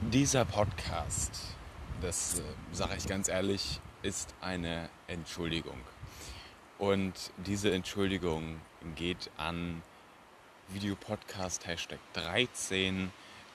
[0.00, 1.32] Dieser Podcast,
[2.00, 5.78] das äh, sage ich ganz ehrlich, ist eine Entschuldigung.
[6.78, 8.60] Und diese Entschuldigung
[8.94, 9.82] geht an
[10.68, 13.10] Videopodcast Hashtag 13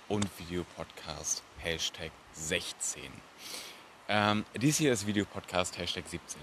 [0.09, 3.03] und Videopodcast Hashtag 16.
[4.09, 6.41] Ähm, dies hier ist Videopodcast Hashtag 17.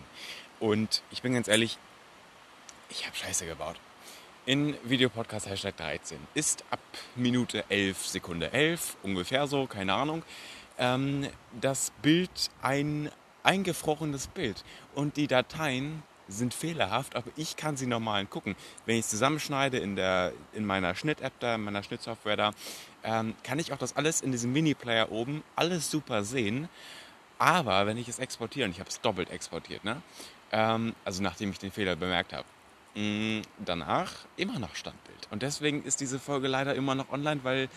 [0.60, 1.76] Und ich bin ganz ehrlich,
[2.88, 3.78] ich habe Scheiße gebaut.
[4.46, 6.80] In Videopodcast Hashtag 13 ist ab
[7.14, 10.22] Minute 11, Sekunde 11, ungefähr so, keine Ahnung,
[10.78, 11.28] ähm,
[11.60, 13.10] das Bild ein
[13.42, 14.64] eingefrorenes Bild.
[14.94, 18.56] Und die Dateien sind fehlerhaft, aber ich kann sie normal gucken.
[18.86, 22.50] Wenn ich es zusammenschneide in, der, in meiner Schnitt-App da, in meiner Schnittsoftware da,
[23.04, 26.70] ähm, kann ich auch das alles in diesem Mini-Player oben alles super sehen.
[27.38, 30.00] Aber wenn ich es exportiere, und ich habe es doppelt exportiert, ne?
[30.50, 32.46] Ähm, also nachdem ich den Fehler bemerkt habe,
[32.94, 35.28] mm, danach immer noch Standbild.
[35.30, 37.68] Und deswegen ist diese Folge leider immer noch online, weil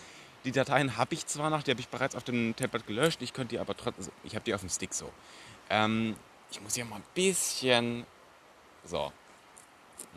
[0.45, 3.33] die Dateien habe ich zwar noch, die habe ich bereits auf dem Tablet gelöscht, ich
[3.33, 5.11] könnte die aber trotzdem, also ich habe die auf dem Stick so.
[5.69, 6.15] Ähm,
[6.51, 8.05] ich muss hier mal ein bisschen
[8.83, 9.11] so.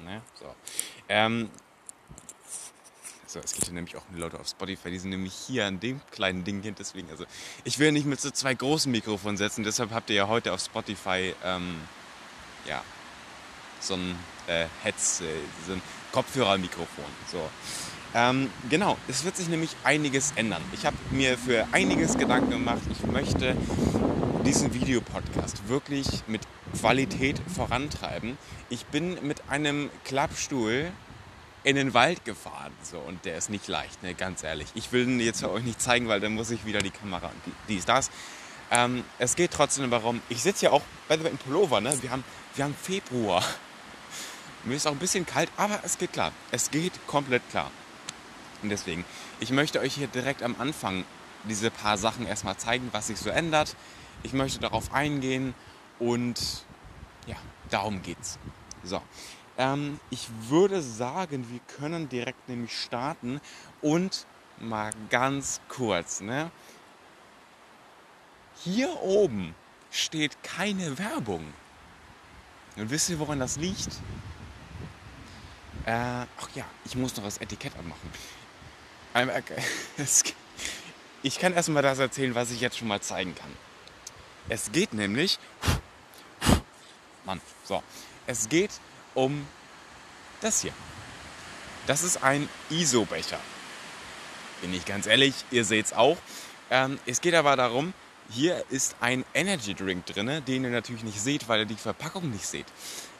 [0.04, 0.22] Ne?
[0.34, 0.54] So.
[1.08, 1.50] Ähm,
[3.26, 6.00] so, es gibt ja nämlich auch Leute auf Spotify, die sind nämlich hier an dem
[6.10, 6.72] kleinen Ding hier.
[6.72, 7.24] Deswegen, also
[7.64, 10.60] ich will nicht mit so zwei großen Mikrofonen setzen, deshalb habt ihr ja heute auf
[10.60, 11.80] Spotify ähm,
[12.66, 12.82] ja,
[13.80, 15.24] so ein äh, Heads, äh,
[15.66, 17.04] so ein Kopfhörermikrofon.
[17.30, 17.40] So.
[18.14, 20.62] Ähm, genau, es wird sich nämlich einiges ändern.
[20.72, 22.80] Ich habe mir für einiges Gedanken gemacht.
[22.90, 23.56] Ich möchte
[24.44, 26.42] diesen Videopodcast wirklich mit
[26.78, 28.38] Qualität vorantreiben.
[28.70, 30.92] Ich bin mit einem Klappstuhl
[31.64, 32.72] in den Wald gefahren.
[32.82, 34.68] So, und der ist nicht leicht, ne, ganz ehrlich.
[34.74, 37.52] Ich will ihn jetzt euch nicht zeigen, weil dann muss ich wieder die Kamera, die,
[37.68, 38.10] die ist das.
[38.70, 41.92] Ähm, es geht trotzdem darum, ich sitze ja auch bei in Pullover, ne?
[42.02, 42.24] Wir haben,
[42.54, 43.44] wir haben Februar.
[44.66, 46.32] Mir ist auch ein bisschen kalt, aber es geht klar.
[46.50, 47.70] Es geht komplett klar.
[48.62, 49.04] Und deswegen,
[49.38, 51.04] ich möchte euch hier direkt am Anfang
[51.44, 53.76] diese paar Sachen erstmal zeigen, was sich so ändert.
[54.24, 55.54] Ich möchte darauf eingehen
[56.00, 56.64] und
[57.28, 57.36] ja,
[57.70, 58.40] darum geht's.
[58.82, 59.00] So,
[59.56, 63.40] ähm, ich würde sagen, wir können direkt nämlich starten
[63.82, 64.26] und
[64.58, 66.50] mal ganz kurz, ne?
[68.64, 69.54] Hier oben
[69.92, 71.44] steht keine Werbung.
[72.76, 74.00] Und wisst ihr, woran das liegt?
[75.86, 78.10] Äh, ach ja, ich muss noch das Etikett abmachen.
[79.14, 79.30] Ähm,
[81.22, 83.50] ich kann erstmal das erzählen, was ich jetzt schon mal zeigen kann.
[84.48, 85.38] Es geht nämlich.
[87.24, 87.82] Mann, so.
[88.26, 88.72] Es geht
[89.14, 89.46] um
[90.40, 90.72] das hier.
[91.86, 93.38] Das ist ein ISO-Becher.
[94.60, 96.16] Bin ich ganz ehrlich, ihr seht es auch.
[96.70, 97.94] Ähm, es geht aber darum,
[98.28, 102.28] hier ist ein Energy Drink drin, den ihr natürlich nicht seht, weil ihr die Verpackung
[102.30, 102.66] nicht seht.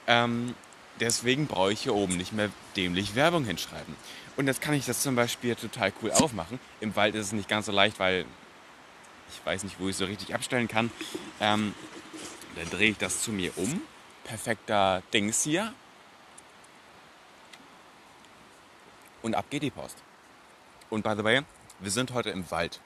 [0.09, 0.57] Ähm,
[1.01, 3.97] deswegen brauche ich hier oben nicht mehr dämlich Werbung hinschreiben.
[4.37, 6.61] Und jetzt kann ich das zum Beispiel total cool aufmachen.
[6.81, 8.27] Im Wald ist es nicht ganz so leicht, weil
[9.31, 10.91] ich weiß nicht, wo ich es so richtig abstellen kann.
[11.41, 11.75] Ähm,
[12.55, 13.83] dann drehe ich das zu mir um.
[14.25, 15.73] Perfekter Dings hier.
[19.23, 19.97] Und ab geht die Post.
[20.91, 21.43] Und by the way,
[21.81, 22.81] wir sind heute im Wald.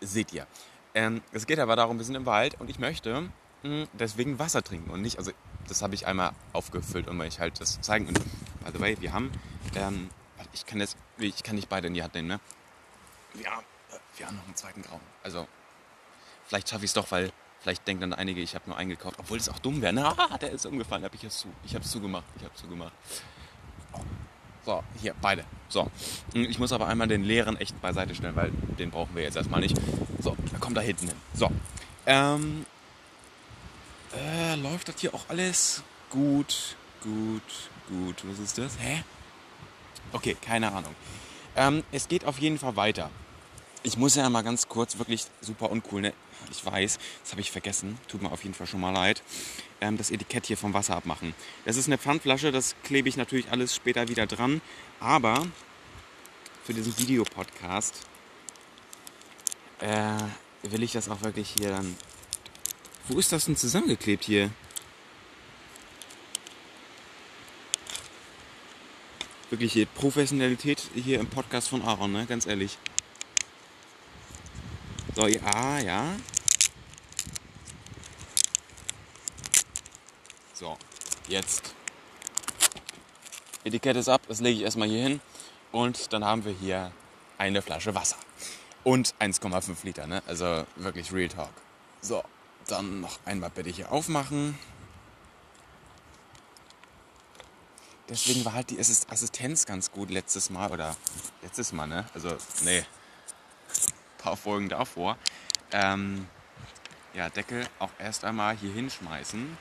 [0.00, 0.46] Seht ihr.
[0.94, 3.30] Ähm, es geht aber darum, wir sind im Wald und ich möchte mh,
[3.62, 5.32] hm, deswegen Wasser trinken und nicht, also
[5.68, 8.08] das habe ich einmal aufgefüllt, um euch halt das zeigen.
[8.08, 9.30] Und by the way, wir haben,
[9.74, 10.10] ähm,
[10.52, 12.40] ich kann jetzt, ich kann nicht beide in die Hand nehmen, ne?
[13.34, 13.64] Wir haben,
[14.16, 15.00] wir haben noch einen zweiten Grauen.
[15.22, 15.46] Also,
[16.46, 17.30] vielleicht schaffe ich es doch, weil
[17.60, 19.92] vielleicht denken dann einige, ich habe nur eingekauft, obwohl es auch dumm wäre.
[19.92, 21.48] Na, ah, der ist umgefallen, habe ich es zu.
[21.64, 22.92] Ich habe es zugemacht, ich habe es zugemacht.
[24.64, 25.44] So, hier, beide.
[25.68, 25.90] So.
[26.34, 29.60] Ich muss aber einmal den leeren echt beiseite stellen, weil den brauchen wir jetzt erstmal
[29.60, 29.80] nicht.
[30.20, 31.16] So, er kommt da hinten hin.
[31.32, 31.50] So.
[32.04, 32.66] Ähm,
[34.16, 37.42] äh, läuft das hier auch alles gut, gut,
[37.88, 38.16] gut.
[38.24, 38.72] Was ist das?
[38.78, 39.02] Hä?
[40.12, 40.94] Okay, keine Ahnung.
[41.56, 43.10] Ähm, es geht auf jeden Fall weiter.
[43.82, 46.12] Ich muss ja mal ganz kurz, wirklich super uncool, ne?
[46.50, 47.98] Ich weiß, das habe ich vergessen.
[48.08, 49.22] Tut mir auf jeden Fall schon mal leid.
[49.80, 51.34] Ähm, das Etikett hier vom Wasser abmachen.
[51.64, 54.60] Das ist eine Pfandflasche, das klebe ich natürlich alles später wieder dran.
[55.00, 55.46] Aber
[56.64, 58.06] für diesen Videopodcast
[59.80, 60.16] äh,
[60.62, 61.96] will ich das auch wirklich hier dann.
[63.08, 64.50] Wo ist das denn zusammengeklebt hier?
[69.48, 72.26] Wirklich hier Professionalität hier im Podcast von Aaron, ne?
[72.26, 72.76] Ganz ehrlich.
[75.16, 76.16] So, ja, ja.
[80.52, 80.76] So,
[81.28, 81.74] jetzt.
[83.64, 85.20] Etikett ist ab, das lege ich erstmal hier hin.
[85.72, 86.92] Und dann haben wir hier
[87.38, 88.16] eine Flasche Wasser.
[88.84, 90.22] Und 1,5 Liter, ne?
[90.26, 91.52] Also wirklich Real Talk.
[92.02, 92.22] So,
[92.70, 94.58] dann noch einmal bitte hier aufmachen.
[98.08, 100.70] Deswegen war halt die Assistenz ganz gut letztes Mal.
[100.70, 100.96] Oder
[101.42, 102.06] letztes Mal, ne?
[102.14, 102.84] Also, nee,
[104.18, 105.18] paar Folgen davor.
[105.72, 106.26] Ähm,
[107.14, 109.58] ja, Deckel auch erst einmal hier hinschmeißen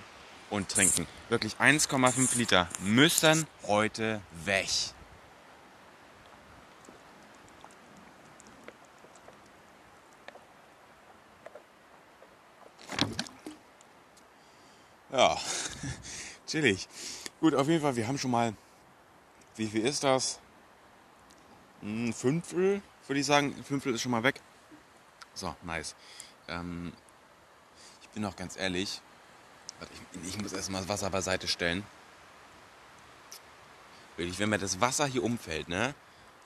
[0.50, 1.08] und trinken.
[1.30, 4.70] Wirklich 1,5 Liter müssen heute weg.
[15.12, 15.38] Ja,
[16.48, 16.88] chillig.
[17.40, 18.54] Gut, auf jeden Fall, wir haben schon mal,
[19.56, 20.40] wie viel ist das?
[21.82, 23.54] Ein Fünftel, würde ich sagen.
[23.56, 24.42] Ein Fünftel ist schon mal weg.
[25.34, 25.96] So, nice.
[26.48, 26.92] Ähm,
[28.02, 29.02] ich bin auch ganz ehrlich,
[30.24, 31.86] ich, ich muss erstmal das Wasser beiseite stellen.
[34.18, 35.94] Wirklich, wenn mir das Wasser hier umfällt, ne?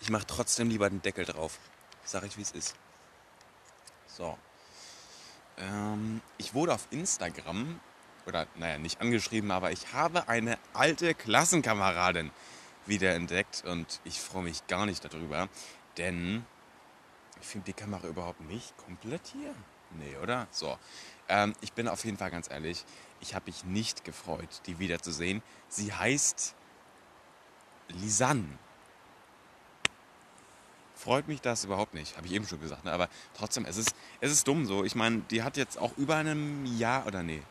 [0.02, 1.58] Ich mache trotzdem lieber den Deckel drauf.
[2.04, 2.76] Sag ich, wie es ist.
[4.08, 4.38] So.
[5.58, 7.80] Ähm, ich wurde auf Instagram
[8.26, 12.32] oder naja, nicht angeschrieben, aber ich habe eine alte Klassenkameradin
[12.86, 15.50] wiederentdeckt und ich freue mich gar nicht darüber,
[15.98, 16.46] denn
[17.40, 19.54] ich filme die Kamera überhaupt nicht komplett hier.
[19.98, 20.48] Nee, oder?
[20.52, 20.78] So.
[21.28, 22.86] Ähm, ich bin auf jeden Fall ganz ehrlich,
[23.20, 25.42] ich habe mich nicht gefreut, die wiederzusehen.
[25.68, 26.56] Sie heißt
[27.90, 28.58] Lisanne.
[30.96, 32.86] Freut mich das überhaupt nicht, habe ich eben schon gesagt.
[32.86, 32.92] Ne?
[32.92, 34.84] Aber trotzdem, es ist, es ist dumm so.
[34.84, 37.42] Ich meine, die hat jetzt auch über einem Jahr, oder nee,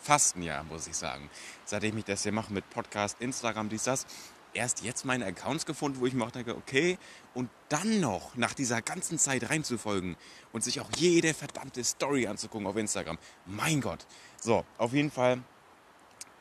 [0.00, 1.30] fast ein Jahr, muss ich sagen.
[1.64, 4.06] Seitdem ich das hier mache mit Podcast, Instagram, dies, das.
[4.52, 6.98] Erst jetzt meine Accounts gefunden, wo ich mir auch denke, okay,
[7.34, 10.16] und dann noch nach dieser ganzen Zeit reinzufolgen
[10.52, 13.18] und sich auch jede verdammte Story anzugucken auf Instagram.
[13.46, 14.06] Mein Gott.
[14.40, 15.40] So, auf jeden Fall,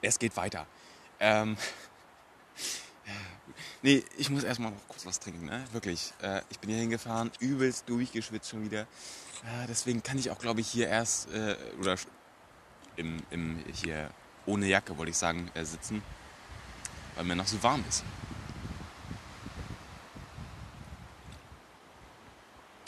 [0.02, 0.66] es geht weiter.
[1.20, 1.56] Ähm,
[3.84, 5.64] nee, ich muss erstmal noch kurz was trinken, ne?
[5.72, 6.12] Wirklich.
[6.24, 8.82] Äh, ich bin hier hingefahren, übelst durchgeschwitzt schon wieder.
[8.82, 11.96] Äh, deswegen kann ich auch, glaube ich, hier erst, äh, oder
[13.00, 14.12] im, im, hier
[14.46, 16.04] ohne Jacke, wollte ich sagen, äh, sitzen,
[17.16, 18.04] weil mir noch so warm ist.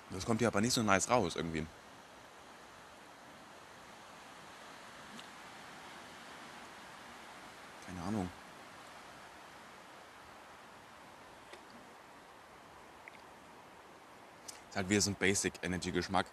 [0.09, 1.65] Das kommt hier aber nicht so nice raus irgendwie.
[7.87, 8.29] Keine Ahnung.
[14.69, 16.25] Ist halt wieder so ein Basic Energy Geschmack.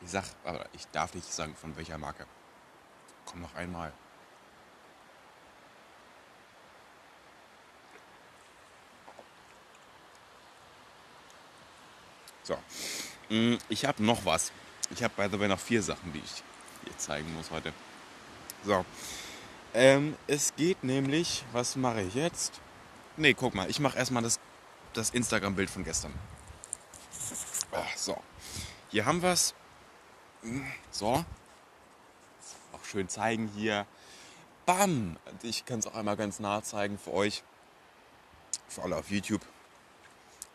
[0.00, 2.26] Ich sag, aber ich darf nicht sagen, von welcher Marke.
[3.34, 3.92] Noch einmal.
[12.42, 12.58] So.
[13.28, 14.52] Mm, ich habe noch was.
[14.90, 16.42] Ich habe by the way noch vier Sachen, die ich
[16.86, 17.72] dir zeigen muss heute.
[18.64, 18.84] So.
[19.74, 22.60] Ähm, es geht nämlich, was mache ich jetzt?
[23.16, 24.38] Ne, guck mal, ich mache erstmal das,
[24.92, 26.12] das Instagram-Bild von gestern.
[27.72, 28.22] Ach, so.
[28.90, 29.54] Hier haben wir es.
[30.42, 31.24] Mm, so
[32.92, 33.86] schön zeigen hier.
[34.66, 35.16] Bam!
[35.42, 37.42] Ich kann es auch einmal ganz nah zeigen für euch.
[38.68, 39.40] Für alle auf YouTube.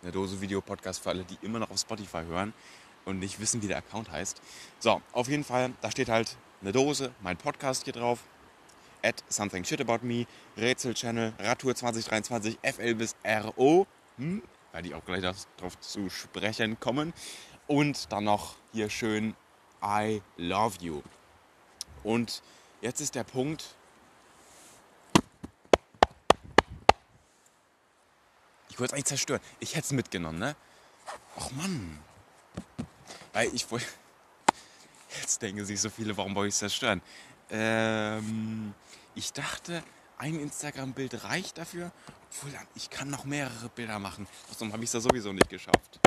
[0.03, 2.53] Eine Dose Video Podcast für alle, die immer noch auf Spotify hören
[3.05, 4.39] und nicht wissen, wie der Account heißt.
[4.79, 8.19] So, auf jeden Fall, da steht halt eine Dose, mein Podcast hier drauf.
[9.03, 13.87] At Something Shit About Me, Rätsel Channel, Radtour 2023, FL bis RO.
[14.17, 14.43] Hm,
[14.73, 17.13] werde ich auch gleich darauf zu sprechen kommen.
[17.65, 19.35] Und dann noch hier schön
[19.83, 21.01] I Love You.
[22.07, 22.41] Und
[22.79, 23.75] jetzt ist der Punkt,
[28.69, 29.41] ich wollte es eigentlich zerstören.
[29.59, 30.55] Ich hätte es mitgenommen, ne?
[31.37, 31.99] Ach Mann.
[33.33, 33.87] Weil ich wollte.
[35.19, 37.01] Jetzt denken sich so viele, warum wollte ich es zerstören?
[37.49, 38.73] Ähm,
[39.13, 39.83] ich dachte,
[40.17, 41.91] ein Instagram-Bild reicht dafür.
[42.31, 44.29] Obwohl, ich kann noch mehrere Bilder machen.
[44.49, 45.99] Außerdem habe ich es da sowieso nicht geschafft.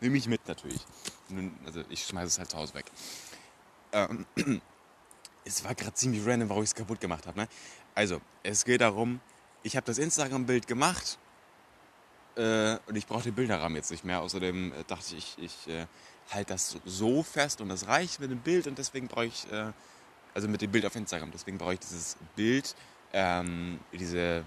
[0.00, 0.80] Nehme ich mit natürlich.
[1.64, 2.86] Also ich schmeiße es halt zu Hause weg.
[3.92, 4.26] Ähm,
[5.44, 7.40] es war gerade ziemlich random, warum ich es kaputt gemacht habe.
[7.40, 7.48] Ne?
[7.94, 9.20] Also, es geht darum,
[9.62, 11.18] ich habe das Instagram-Bild gemacht
[12.36, 14.20] äh, und ich brauche den Bilderrahmen jetzt nicht mehr.
[14.20, 15.86] Außerdem äh, dachte ich, ich, ich äh,
[16.30, 19.72] halte das so fest und das reicht mit dem Bild und deswegen brauche ich, äh,
[20.34, 22.76] also mit dem Bild auf Instagram, deswegen brauche ich dieses Bild,
[23.12, 24.44] ähm, diese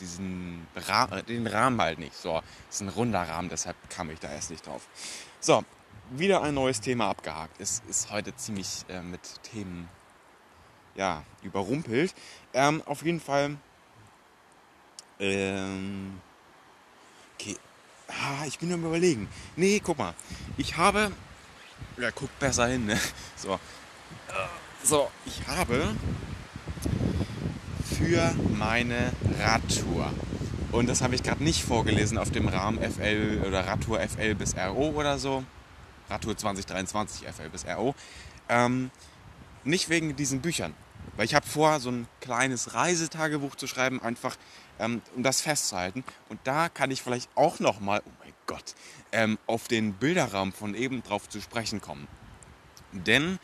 [0.00, 2.14] diesen Rahmen, den Rahmen halt nicht.
[2.14, 4.86] So, ist ein runder Rahmen, deshalb kam ich da erst nicht drauf.
[5.40, 5.64] So,
[6.10, 7.60] wieder ein neues Thema abgehakt.
[7.60, 9.88] Es ist heute ziemlich äh, mit Themen
[10.94, 12.14] ja, überrumpelt.
[12.52, 13.56] Ähm, auf jeden Fall.
[15.20, 16.20] Ähm,
[17.34, 17.56] okay.
[18.08, 19.28] Ah, ich bin am überlegen.
[19.56, 20.14] Nee, guck mal.
[20.56, 21.12] Ich habe.
[21.96, 22.98] Ja, guck besser hin, ne?
[23.36, 23.58] So.
[24.82, 25.94] So, ich habe
[27.98, 30.12] für meine Radtour.
[30.70, 34.54] Und das habe ich gerade nicht vorgelesen auf dem Rahmen FL oder Radtour FL bis
[34.56, 35.42] RO oder so.
[36.08, 37.96] Radtour 2023 FL bis RO.
[38.48, 38.90] Ähm,
[39.64, 40.74] nicht wegen diesen Büchern.
[41.16, 44.36] Weil ich habe vor, so ein kleines Reisetagebuch zu schreiben, einfach
[44.78, 46.04] ähm, um das festzuhalten.
[46.28, 48.74] Und da kann ich vielleicht auch noch mal, oh mein Gott,
[49.10, 52.06] ähm, auf den Bilderrahmen von eben drauf zu sprechen kommen.
[52.92, 53.40] Denn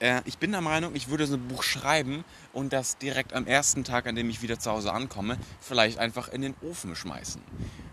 [0.00, 3.46] äh, ich bin der Meinung, ich würde so ein Buch schreiben und das direkt am
[3.46, 7.42] ersten Tag, an dem ich wieder zu Hause ankomme, vielleicht einfach in den Ofen schmeißen.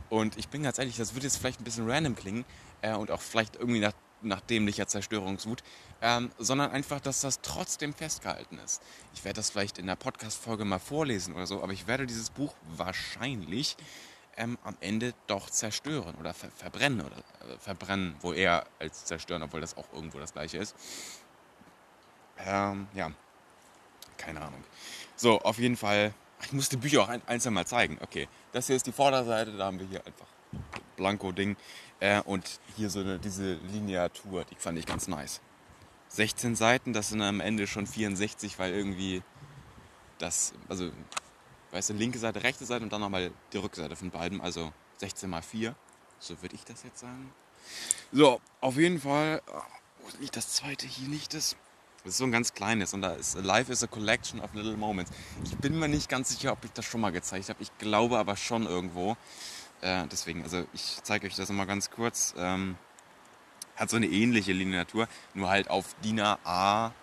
[0.10, 2.46] Und ich bin ganz ehrlich, das wird jetzt vielleicht ein bisschen random klingen
[2.82, 5.64] äh, und auch vielleicht irgendwie nach, nach dämlicher Zerstörungswut,
[6.02, 8.82] ähm, sondern einfach, dass das trotzdem festgehalten ist.
[9.14, 12.30] Ich werde das vielleicht in der Podcast-Folge mal vorlesen oder so, aber ich werde dieses
[12.30, 13.78] Buch wahrscheinlich
[14.38, 19.44] ähm, am Ende doch zerstören oder ver verbrennen oder äh, verbrennen, wohl eher als zerstören,
[19.44, 20.76] obwohl das auch irgendwo das gleiche ist.
[22.40, 23.12] Ähm, ja,
[24.18, 24.64] keine Ahnung.
[25.16, 26.14] So, auf jeden Fall,
[26.44, 27.98] ich muss die Bücher auch ein, einzeln mal zeigen.
[28.02, 30.28] Okay, das hier ist die Vorderseite, da haben wir hier einfach
[30.98, 31.56] Blanko-Ding.
[32.00, 35.42] Äh, und hier so eine, diese Lineatur, die fand ich ganz nice.
[36.10, 39.22] 16 Seiten, das sind am Ende schon 64, weil irgendwie
[40.18, 40.92] das, also
[41.72, 45.30] weißt du, linke Seite, rechte Seite und dann nochmal die Rückseite von beiden, also 16
[45.30, 45.76] mal 4.
[46.20, 47.34] So würde ich das jetzt sagen.
[48.12, 49.62] So, auf jeden Fall, oh,
[50.00, 50.88] wo liegt das zweite?
[50.88, 51.56] Hier liegt es.
[52.06, 54.78] Das ist so ein ganz kleines und da ist Life is a collection of little
[54.78, 55.12] moments.
[55.44, 57.62] Ich bin mir nicht ganz sicher, ob ich das schon mal gezeigt habe.
[57.64, 59.18] Ich glaube aber schon irgendwo.
[59.82, 62.36] Äh, deswegen, also ich zeige euch das mal ganz kurz.
[62.38, 62.78] Ähm,
[63.76, 66.94] hat so eine ähnliche Lineatur, nur halt auf DIN A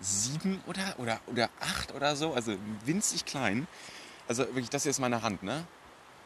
[0.00, 3.66] 7 oder, oder, oder 8 oder so, also winzig klein.
[4.28, 5.66] Also wirklich, das hier ist meine Hand, ne?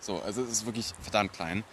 [0.00, 1.64] So, also es ist wirklich verdammt klein.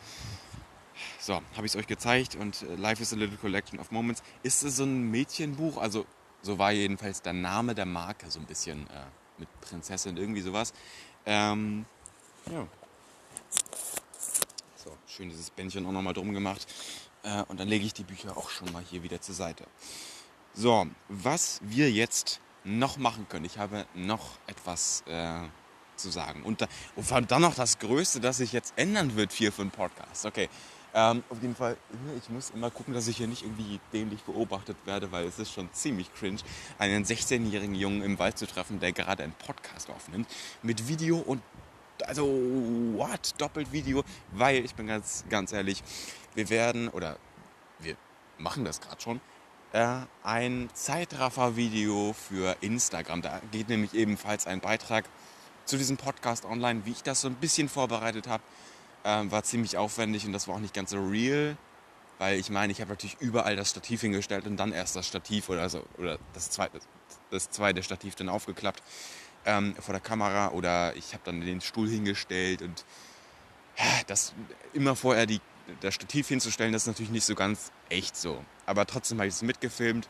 [1.20, 4.24] So, habe ich es euch gezeigt und äh, Life is a Little Collection of Moments.
[4.42, 5.78] Ist es so ein Mädchenbuch?
[5.78, 6.06] Also,
[6.42, 9.06] so war jedenfalls der Name der Marke, so ein bisschen äh,
[9.38, 10.74] mit Prinzessin, irgendwie sowas.
[11.26, 11.86] Ähm,
[12.52, 12.68] ja.
[14.76, 16.66] So, schön dieses Bändchen auch nochmal drum gemacht.
[17.24, 19.66] Äh, und dann lege ich die Bücher auch schon mal hier wieder zur Seite.
[20.54, 23.46] So, was wir jetzt noch machen können.
[23.46, 25.42] Ich habe noch etwas äh,
[25.96, 26.44] zu sagen.
[26.44, 29.72] Und, da, und dann noch das Größte, das sich jetzt ändern wird hier für einen
[29.72, 30.26] Podcast.
[30.26, 30.50] Okay,
[30.94, 31.78] ähm, auf jeden Fall,
[32.18, 35.52] ich muss immer gucken, dass ich hier nicht irgendwie dämlich beobachtet werde, weil es ist
[35.52, 36.40] schon ziemlich cringe,
[36.78, 40.28] einen 16-jährigen Jungen im Wald zu treffen, der gerade einen Podcast aufnimmt.
[40.64, 41.42] Mit Video und
[42.06, 42.26] also
[42.96, 43.34] what?
[43.38, 45.84] Doppelt Video, weil ich bin ganz, ganz ehrlich,
[46.34, 47.18] wir werden oder
[47.80, 47.96] wir
[48.38, 49.22] machen das gerade schon,
[49.74, 53.22] äh, ein Zeitraffer-Video für Instagram.
[53.22, 55.06] Da geht nämlich ebenfalls ein Beitrag
[55.66, 58.42] zu diesem Podcast online, wie ich das so ein bisschen vorbereitet habe.
[59.06, 61.58] Ähm, war ziemlich aufwendig und das war auch nicht ganz so real,
[62.18, 65.48] weil ich meine, ich habe natürlich überall das Stativ hingestellt und dann erst das Stativ
[65.50, 66.80] oder, so, oder das, zweite,
[67.32, 68.84] das zweite Stativ dann aufgeklappt
[69.46, 72.84] ähm, vor der Kamera oder ich habe dann den Stuhl hingestellt und
[74.08, 74.34] das
[74.74, 75.40] immer vorher die
[75.82, 78.44] das Stativ hinzustellen, das ist natürlich nicht so ganz echt so.
[78.66, 80.10] Aber trotzdem habe ich es mitgefilmt.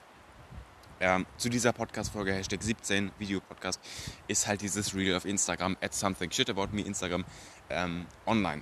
[1.02, 3.80] Ähm, zu dieser Podcast-Folge, Hashtag 17, Videopodcast,
[4.28, 7.24] ist halt dieses Reel auf Instagram, at something shit about me, Instagram,
[7.70, 8.62] ähm, online.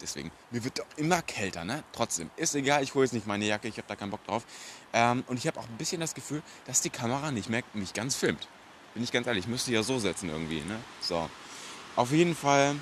[0.00, 1.82] Deswegen, mir wird doch immer kälter, ne?
[1.92, 4.44] Trotzdem, ist egal, ich hole jetzt nicht meine Jacke, ich habe da keinen Bock drauf.
[4.92, 7.94] Ähm, und ich habe auch ein bisschen das Gefühl, dass die Kamera nicht mehr mich
[7.94, 8.46] ganz filmt.
[8.94, 10.78] Bin ich ganz ehrlich, ich müsste ja so setzen irgendwie, ne?
[11.00, 11.28] So.
[11.96, 12.76] Auf jeden Fall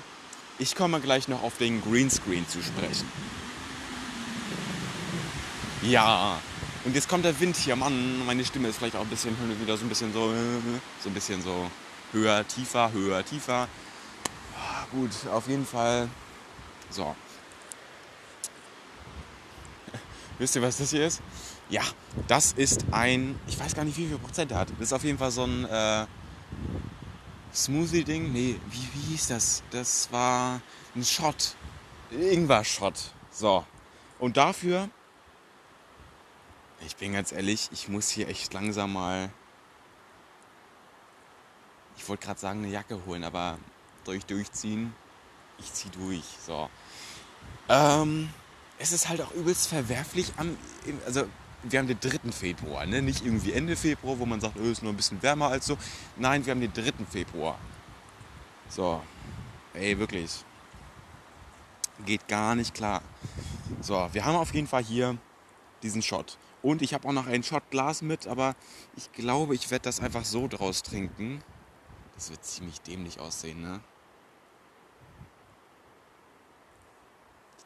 [0.59, 3.09] ich komme gleich noch auf den Greenscreen zu sprechen.
[5.83, 6.39] Ja,
[6.83, 7.75] und jetzt kommt der Wind hier.
[7.75, 10.33] Mann, meine Stimme ist vielleicht auch ein bisschen wieder so ein bisschen so,
[11.03, 11.69] so ein bisschen so
[12.11, 13.67] höher, tiefer, höher, tiefer.
[14.55, 16.09] Ja, gut, auf jeden Fall.
[16.89, 17.15] So.
[20.39, 21.21] Wisst ihr, was das hier ist?
[21.69, 21.81] Ja,
[22.27, 24.69] das ist ein, ich weiß gar nicht, wie viel Prozent er hat.
[24.71, 26.05] Das ist auf jeden Fall so ein äh,
[27.53, 28.31] Smoothie-Ding?
[28.31, 29.63] Nee, wie, wie hieß das?
[29.71, 30.61] Das war
[30.95, 31.55] ein Shot.
[32.11, 33.13] Ingwer-Shot.
[33.31, 33.65] So.
[34.19, 34.89] Und dafür,
[36.85, 39.31] ich bin ganz ehrlich, ich muss hier echt langsam mal.
[41.97, 43.57] Ich wollte gerade sagen, eine Jacke holen, aber
[44.03, 44.93] durch durchziehen,
[45.59, 46.23] ich zieh durch.
[46.45, 46.69] So.
[47.69, 48.29] Ähm,
[48.79, 50.57] es ist halt auch übelst verwerflich am.
[51.05, 51.25] Also
[51.63, 52.31] wir haben den 3.
[52.31, 53.01] Februar, ne?
[53.01, 55.65] nicht irgendwie Ende Februar, wo man sagt, es oh, ist nur ein bisschen wärmer als
[55.65, 55.77] so.
[56.15, 57.05] Nein, wir haben den 3.
[57.09, 57.57] Februar.
[58.69, 59.01] So,
[59.73, 60.43] ey, wirklich.
[62.05, 63.01] Geht gar nicht klar.
[63.81, 65.17] So, wir haben auf jeden Fall hier
[65.81, 66.37] diesen Shot.
[66.61, 68.55] Und ich habe auch noch ein Shotglas mit, aber
[68.95, 71.41] ich glaube, ich werde das einfach so draus trinken.
[72.15, 73.79] Das wird ziemlich dämlich aussehen, ne?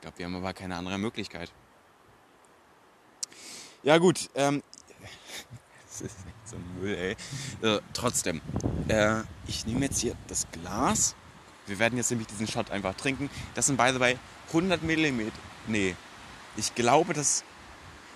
[0.02, 1.52] Ich glaube, wir haben aber keine andere Möglichkeit.
[3.84, 4.64] Ja gut, ähm,
[5.86, 7.16] das ist nicht so ein Müll, ey.
[7.62, 8.42] Äh, trotzdem,
[8.88, 11.16] äh, ich nehme jetzt hier das Glas.
[11.68, 13.30] Wir werden jetzt nämlich diesen Shot einfach trinken.
[13.54, 14.18] Das sind by the way
[14.48, 15.38] 100 Millimeter.
[15.68, 15.96] Nee,
[16.58, 17.44] ich glaube, das...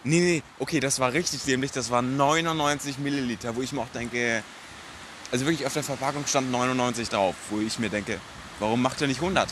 [0.03, 1.71] Nee, nee, okay, das war richtig dämlich.
[1.71, 4.43] Das waren 99 Milliliter, wo ich mir auch denke...
[5.31, 8.19] Also wirklich auf der Verpackung stand 99 drauf, wo ich mir denke,
[8.59, 9.49] Warum macht ihr nicht 100?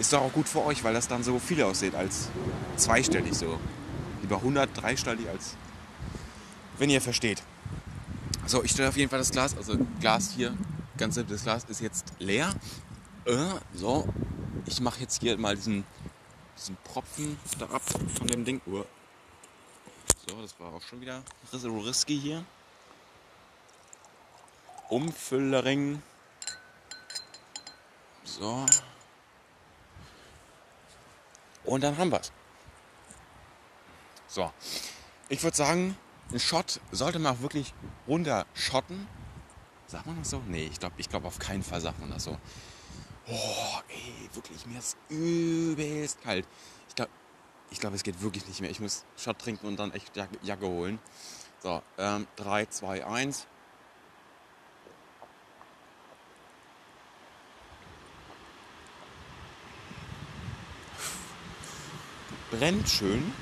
[0.00, 2.30] Ist doch auch gut für euch, weil das dann so viel aussieht als
[2.76, 3.60] zweistellig so.
[4.22, 5.56] Lieber 100 dreistellig als
[6.78, 7.42] wenn ihr versteht.
[8.46, 10.56] So, ich stelle auf jeden Fall das Glas, also Glas hier,
[10.96, 12.54] ganz simples Glas ist jetzt leer.
[13.26, 13.36] Äh,
[13.74, 14.08] so,
[14.64, 15.84] ich mache jetzt hier mal diesen,
[16.56, 17.82] diesen Propfen da ab
[18.16, 18.62] von dem Ding.
[18.66, 18.84] Uh.
[20.26, 21.22] So, das war auch schon wieder
[21.84, 22.42] risky hier.
[24.88, 26.02] Umfüllering.
[28.24, 28.64] So.
[31.70, 32.32] Und dann haben wir es.
[34.26, 34.50] So.
[35.28, 35.96] Ich würde sagen,
[36.32, 37.72] ein Shot sollte man auch wirklich
[38.08, 39.06] runterschotten.
[39.86, 40.42] Sagt man das so?
[40.48, 42.36] Nee, ich glaube ich glaub auf keinen Fall sagt man das so.
[43.28, 46.48] Oh, ey, wirklich, mir ist übelst kalt.
[46.88, 47.12] Ich glaube,
[47.70, 48.70] ich glaub, es geht wirklich nicht mehr.
[48.70, 50.98] Ich muss Shot trinken und dann echt Jacke, Jacke holen.
[51.62, 53.46] So, ähm, 3, 2, 1.
[62.50, 63.32] Brennt schön.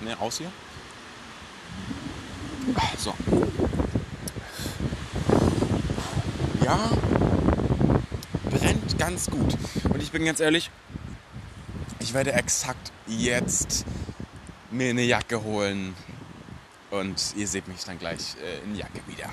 [0.00, 0.52] Ne, aus hier.
[2.96, 3.14] So.
[6.64, 6.90] Ja,
[8.50, 9.56] brennt ganz gut.
[9.84, 10.70] Und ich bin ganz ehrlich,
[11.98, 13.84] ich werde exakt jetzt
[14.70, 15.94] mir eine Jacke holen.
[16.90, 19.30] Und ihr seht mich dann gleich äh, in Jacke wieder.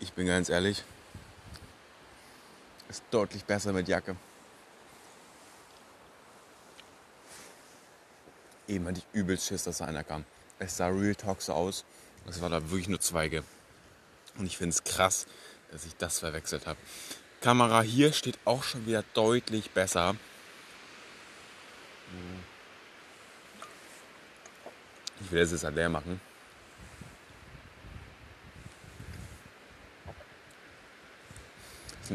[0.00, 0.82] Ich bin ganz ehrlich,
[2.88, 4.16] ist deutlich besser mit Jacke.
[8.72, 10.24] Eben hatte ich übelst Schiss, dass da einer kam.
[10.58, 11.84] Es sah Real Talk so aus.
[12.26, 13.44] Es war da wirklich nur Zweige.
[14.38, 15.26] Und ich finde es krass,
[15.70, 16.78] dass ich das verwechselt habe.
[17.42, 20.16] Kamera hier steht auch schon wieder deutlich besser.
[25.20, 26.18] Ich will das jetzt halt leer machen.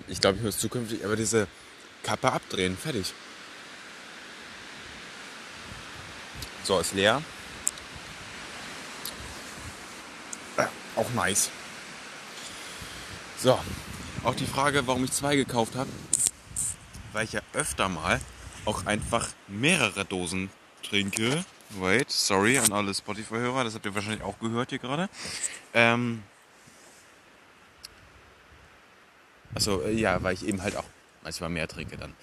[0.07, 1.47] Ich glaube, ich muss zukünftig aber diese
[2.01, 2.75] Kappe abdrehen.
[2.75, 3.13] Fertig.
[6.67, 7.23] So, ist leer.
[10.97, 11.49] Auch nice.
[13.37, 13.57] So,
[14.25, 15.89] auch die Frage, warum ich zwei gekauft habe,
[17.13, 18.19] weil ich ja öfter mal
[18.65, 20.49] auch einfach mehrere Dosen
[20.83, 21.45] trinke.
[21.69, 25.07] Wait, sorry an alle Spotify-Hörer, das habt ihr wahrscheinlich auch gehört hier gerade.
[25.73, 26.21] Ähm,
[29.55, 30.83] also ja, weil ich eben halt auch
[31.23, 32.13] manchmal mehr trinke dann.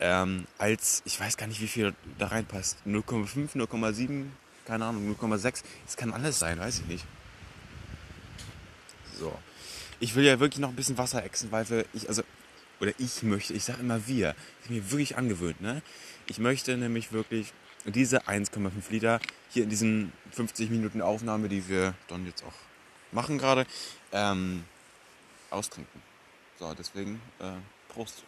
[0.00, 2.78] Ähm, als, ich weiß gar nicht, wie viel da reinpasst.
[2.86, 4.26] 0,5, 0,7,
[4.66, 5.62] keine Ahnung, 0,6.
[5.86, 7.04] Es kann alles sein, weiß ich nicht.
[9.18, 9.36] So.
[10.00, 12.22] Ich will ja wirklich noch ein bisschen Wasser exen, weil ich, also,
[12.80, 15.82] oder ich möchte, ich sage immer wir, ich mir wirklich angewöhnt, ne?
[16.26, 17.52] Ich möchte nämlich wirklich
[17.84, 22.52] diese 1,5 Liter hier in diesen 50 Minuten Aufnahme, die wir dann jetzt auch
[23.10, 23.66] machen gerade,
[24.12, 24.64] ähm,
[25.50, 26.02] austrinken.
[26.58, 27.52] So, deswegen, äh,
[27.88, 28.22] Prost.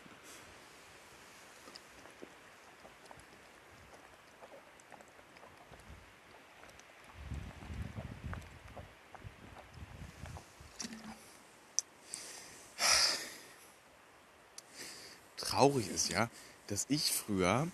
[15.60, 16.30] Traurig ist ja,
[16.68, 17.68] dass ich früher,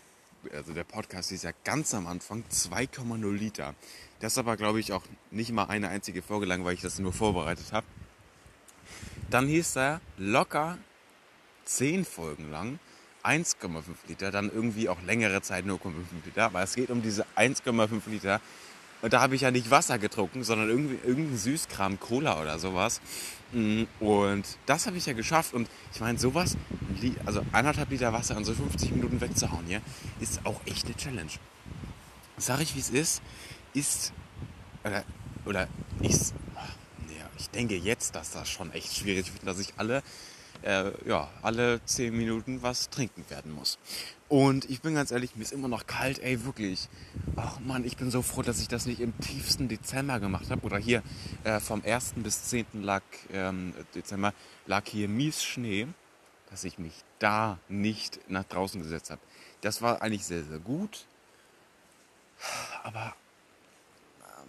[0.53, 3.77] also der Podcast ist ja ganz am Anfang 2,0 Liter.
[4.19, 7.13] Das aber, glaube ich, auch nicht mal eine einzige Folge lang, weil ich das nur
[7.13, 7.87] vorbereitet habe.
[9.31, 10.79] Dann hieß er locker
[11.67, 12.81] 10 Folgen lang
[13.23, 15.91] 1,5 Liter, dann irgendwie auch längere Zeit 0,5
[16.25, 16.47] Liter.
[16.47, 18.41] Aber es geht um diese 1,5 Liter.
[19.03, 23.01] Und da habe ich ja nicht Wasser getrunken, sondern irgendwie irgendein Süßkram, Cola oder sowas.
[23.53, 25.55] Mm, und das habe ich ja geschafft.
[25.55, 26.57] Und ich meine, sowas,
[27.25, 29.81] also anderthalb Liter Wasser in so 50 Minuten wegzuhauen hier,
[30.21, 31.31] ist auch echt eine Challenge.
[32.39, 33.23] Sag ich, wie es ist,
[33.75, 34.13] ist,
[34.85, 35.05] oder,
[35.45, 35.69] oder
[36.03, 36.35] ist,
[37.09, 40.03] ja, ich denke jetzt, dass das schon echt schwierig wird, dass ich alle,
[40.63, 43.79] äh, ja, alle 10 Minuten was trinken werden muss.
[44.29, 46.89] Und ich bin ganz ehrlich, mir ist immer noch kalt, ey, wirklich.
[47.37, 50.63] Ach man, ich bin so froh, dass ich das nicht im tiefsten Dezember gemacht habe.
[50.67, 51.03] Oder hier
[51.45, 52.15] äh, vom 1.
[52.17, 52.67] bis 10.
[52.83, 54.33] Lag, ähm, Dezember
[54.67, 55.87] lag hier mies Schnee,
[56.51, 59.21] dass ich mich da nicht nach draußen gesetzt habe.
[59.61, 61.07] Das war eigentlich sehr, sehr gut.
[62.83, 63.15] Aber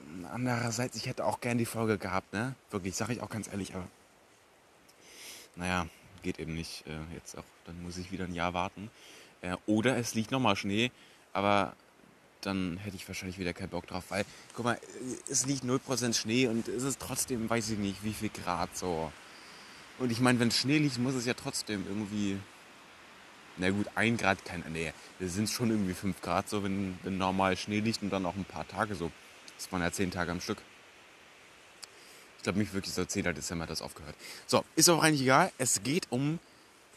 [0.09, 2.55] ähm, andererseits, ich hätte auch gern die Folge gehabt, ne?
[2.71, 3.87] Wirklich, sage ich auch ganz ehrlich, aber
[5.55, 5.87] naja,
[6.27, 7.45] geht eben nicht äh, jetzt auch.
[7.65, 8.91] Dann muss ich wieder ein Jahr warten.
[9.41, 10.91] Äh, oder es liegt nochmal Schnee,
[11.31, 11.73] aber
[12.41, 14.79] dann hätte ich wahrscheinlich wieder keinen Bock drauf, weil, guck mal,
[15.29, 19.11] es liegt 0% Schnee und es ist trotzdem, weiß ich nicht, wie viel Grad so.
[19.99, 22.37] Und ich meine, wenn Schnee liegt, muss es ja trotzdem irgendwie,
[23.55, 27.17] na gut, ein Grad, kein, nee, wir sind schon irgendwie 5 Grad so, wenn, wenn
[27.17, 29.11] normal Schnee liegt und dann auch ein paar Tage so.
[29.57, 30.57] Das waren ja 10 Tage am Stück.
[32.47, 33.25] Ich glaube, mich wirklich so 10.
[33.35, 34.15] Dezember hat das aufgehört.
[34.45, 35.51] So, ist auch eigentlich egal.
[35.57, 36.39] Es geht um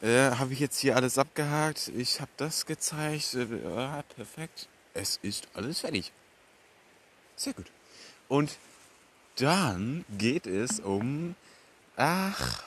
[0.00, 1.90] Äh, habe ich jetzt hier alles abgehakt?
[1.96, 3.34] Ich habe das gezeigt.
[3.34, 3.48] Äh,
[4.14, 4.68] perfekt.
[4.94, 6.12] Es ist alles fertig.
[7.34, 7.66] Sehr gut.
[8.28, 8.58] Und
[9.34, 11.34] dann geht es um.
[11.96, 12.62] Ach.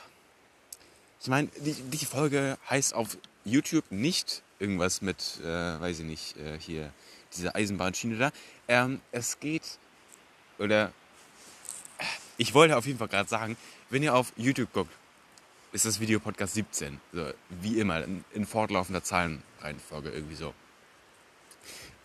[1.22, 3.16] Ich meine, die, die Folge heißt auf
[3.46, 5.46] YouTube nicht irgendwas mit, äh,
[5.80, 6.92] weiß ich nicht, äh, hier,
[7.32, 8.30] diese Eisenbahnschiene da.
[8.68, 9.78] Ähm, es geht.
[10.58, 10.92] Oder.
[12.36, 13.56] Ich wollte auf jeden Fall gerade sagen,
[13.90, 14.90] wenn ihr auf YouTube guckt,
[15.72, 17.00] ist das Video Podcast 17.
[17.12, 20.52] So, wie immer, in, in fortlaufender Zahlenreihenfolge irgendwie so.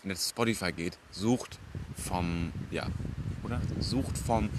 [0.03, 1.57] Wenn ihr zu Spotify geht, sucht
[1.95, 2.85] vom, ja,
[3.43, 3.59] oder?
[3.79, 4.51] Sucht vom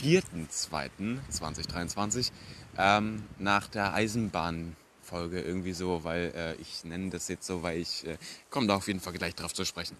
[0.00, 2.30] 4.2.2023
[2.76, 8.06] ähm, nach der Eisenbahnfolge irgendwie so, weil äh, ich nenne das jetzt so, weil ich
[8.06, 8.18] äh,
[8.50, 9.96] komme da auf jeden Fall gleich drauf zu sprechen.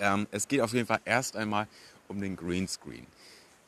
[0.00, 1.68] Ähm, es geht auf jeden Fall erst einmal
[2.08, 3.06] um den Greenscreen.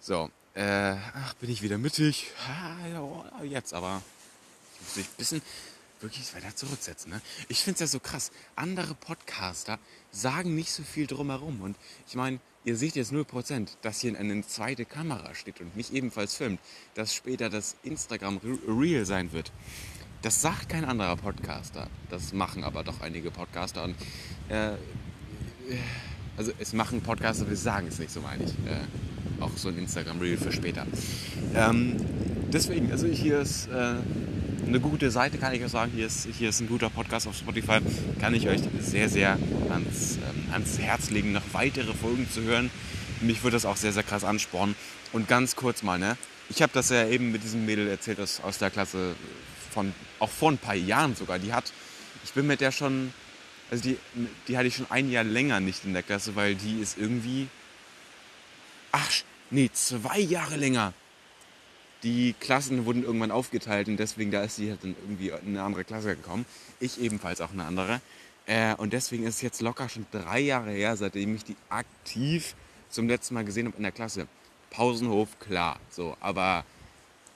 [0.01, 2.31] So, äh, ach, bin ich wieder mittig.
[2.47, 4.03] Ah, jetzt aber.
[4.81, 5.43] Ich muss mich ein bisschen
[6.01, 7.11] wirklich weiter zurücksetzen.
[7.11, 7.21] Ne?
[7.49, 8.31] Ich finde es ja so krass.
[8.55, 9.79] Andere Podcaster
[10.13, 11.61] sagen nicht so viel drumherum.
[11.61, 15.93] Und ich meine, ihr seht jetzt 0%, dass hier eine zweite Kamera steht und mich
[15.93, 16.61] ebenfalls filmt,
[16.95, 19.51] dass später das Instagram Real sein wird.
[20.23, 21.89] Das sagt kein anderer Podcaster.
[22.09, 23.85] Das machen aber doch einige Podcaster.
[23.85, 23.97] Und,
[24.49, 24.73] äh,
[26.37, 28.51] also es machen Podcaster, wir sagen es nicht, so meine ich.
[28.51, 28.85] Äh,
[29.41, 30.87] auch so ein Instagram-Reel für später.
[31.55, 31.97] Ähm,
[32.53, 33.95] deswegen, also hier ist äh,
[34.67, 35.93] eine gute Seite, kann ich auch sagen.
[35.95, 37.79] Hier ist, hier ist ein guter Podcast auf Spotify.
[38.21, 39.39] Kann ich euch sehr, sehr
[39.71, 42.71] ans, ähm, ans Herz legen, noch weitere Folgen zu hören.
[43.21, 44.77] Mich würde das auch sehr, sehr krass anspornen.
[45.13, 46.17] Und ganz kurz mal, ne?
[46.51, 49.15] Ich habe das ja eben mit diesem Mädel erzählt aus, aus der Klasse
[49.71, 51.39] von, auch vor ein paar Jahren sogar.
[51.39, 51.73] Die hat,
[52.25, 53.13] ich bin mit der schon,
[53.71, 53.99] also die,
[54.47, 57.49] die hatte ich schon ein Jahr länger nicht in der Klasse, weil die ist irgendwie
[58.93, 59.11] ach,
[59.51, 60.93] nee, zwei Jahre länger.
[62.03, 65.63] Die Klassen wurden irgendwann aufgeteilt und deswegen, da ist sie halt dann irgendwie in eine
[65.63, 66.47] andere Klasse gekommen.
[66.79, 68.01] Ich ebenfalls auch eine andere.
[68.47, 72.55] Äh, und deswegen ist es jetzt locker schon drei Jahre her, seitdem ich die aktiv
[72.89, 74.29] zum letzten Mal gesehen habe in der Klasse.
[74.71, 76.65] Pausenhof, klar, so, aber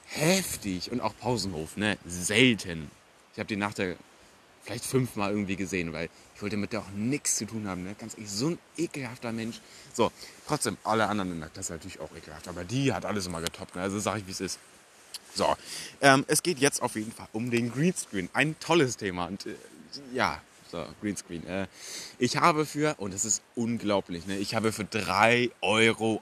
[0.05, 2.89] heftig und auch Pausenhof, ne, selten.
[3.33, 3.95] Ich habe die nach der
[4.63, 6.09] vielleicht fünfmal irgendwie gesehen, weil
[6.43, 7.83] wollte mit der auch nichts zu tun haben.
[7.83, 7.95] Ne?
[7.97, 9.59] Ganz ehrlich, so ein ekelhafter Mensch.
[9.93, 10.11] So,
[10.47, 13.75] trotzdem, alle anderen in der Klasse natürlich auch ekelhaft, aber die hat alles immer getoppt.
[13.75, 13.81] Ne?
[13.81, 14.59] Also sage ich, wie es ist.
[15.33, 15.55] So,
[16.01, 18.29] ähm, es geht jetzt auf jeden Fall um den Greenscreen.
[18.33, 19.25] Ein tolles Thema.
[19.25, 19.55] Und äh,
[20.13, 20.39] ja,
[20.71, 21.47] so, Greenscreen.
[21.47, 21.67] Äh,
[22.19, 24.37] ich habe für, und das ist unglaublich, ne?
[24.37, 26.21] ich habe für 3,80 Euro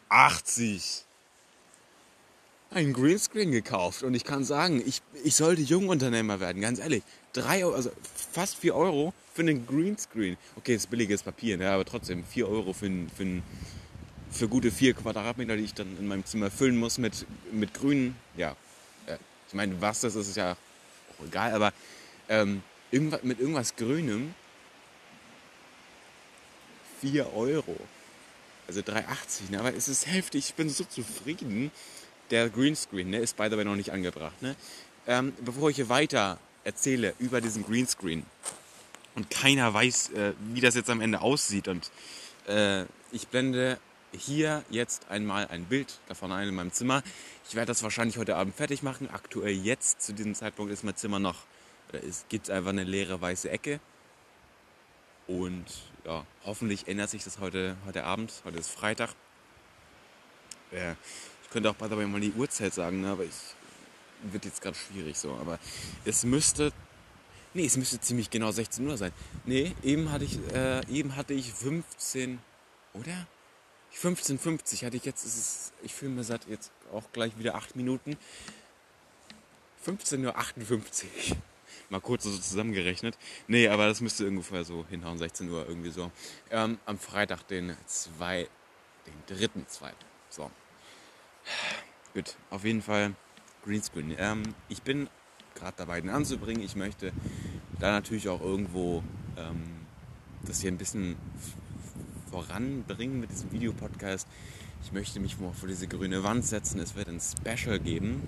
[2.69, 4.03] ein Greenscreen gekauft.
[4.03, 7.03] Und ich kann sagen, ich, ich sollte Jungunternehmer werden, ganz ehrlich.
[7.33, 7.91] 3 Euro, also
[8.31, 10.37] fast 4 Euro für einen Greenscreen.
[10.55, 11.69] Okay, das ist billiges Papier, ne?
[11.69, 13.41] aber trotzdem 4 Euro für, für,
[14.29, 18.15] für gute 4 Quadratmeter, die ich dann in meinem Zimmer füllen muss mit, mit Grün.
[18.35, 18.55] Ja,
[19.07, 19.17] äh,
[19.47, 21.73] ich meine, was das ist, ist ja auch egal, aber
[22.29, 24.33] ähm, irgendwas, mit irgendwas Grünem
[27.01, 27.77] 4 Euro.
[28.67, 29.59] Also 3,80, ne?
[29.59, 30.49] aber es ist heftig.
[30.49, 31.71] Ich bin so zufrieden.
[32.29, 34.41] Der Greenscreen ne, ist by the way noch nicht angebracht.
[34.41, 34.55] Ne?
[35.07, 38.23] Ähm, bevor ich hier weiter erzähle über diesen Greenscreen
[39.15, 41.91] und keiner weiß, äh, wie das jetzt am Ende aussieht und
[42.47, 43.79] äh, ich blende
[44.13, 47.03] hier jetzt einmal ein Bild davon ein in meinem Zimmer.
[47.47, 49.09] Ich werde das wahrscheinlich heute Abend fertig machen.
[49.09, 51.37] Aktuell jetzt zu diesem Zeitpunkt ist mein Zimmer noch,
[51.89, 53.79] oder es gibt einfach eine leere weiße Ecke.
[55.27, 55.65] Und
[56.05, 58.33] ja, hoffentlich ändert sich das heute, heute Abend.
[58.43, 59.11] Heute ist Freitag.
[60.71, 60.93] Äh,
[61.43, 63.31] ich könnte auch bei dabei mal die Uhrzeit sagen, ne, aber ich
[64.23, 65.57] wird jetzt gerade schwierig so, aber
[66.05, 66.71] es müsste.
[67.53, 69.11] Nee, es müsste ziemlich genau 16 Uhr sein.
[69.45, 72.39] Nee, eben hatte ich, äh, eben hatte ich 15,
[72.93, 73.27] oder?
[73.93, 77.75] 15,50 hatte ich jetzt, ist es, ich fühle mir seit jetzt auch gleich wieder 8
[77.75, 78.17] Minuten.
[79.85, 81.37] 15.58 Uhr.
[81.89, 83.17] Mal kurz so zusammengerechnet.
[83.47, 86.09] Nee, aber das müsste ungefähr so hinhauen, 16 Uhr irgendwie so.
[86.49, 88.47] Ähm, am Freitag, den 2,
[89.07, 90.05] den dritten, zweiten.
[90.29, 90.49] So.
[92.13, 93.13] Gut, auf jeden Fall
[93.65, 94.15] Greenscreen.
[94.17, 95.09] Ähm, ich bin
[95.55, 96.63] gerade dabei, den anzubringen.
[96.63, 97.11] Ich möchte
[97.79, 99.03] da natürlich auch irgendwo
[99.37, 99.63] ähm,
[100.45, 101.15] das hier ein bisschen
[102.29, 104.27] voranbringen mit diesem Videopodcast.
[104.83, 106.79] Ich möchte mich vor diese grüne Wand setzen.
[106.79, 108.21] Es wird ein Special geben,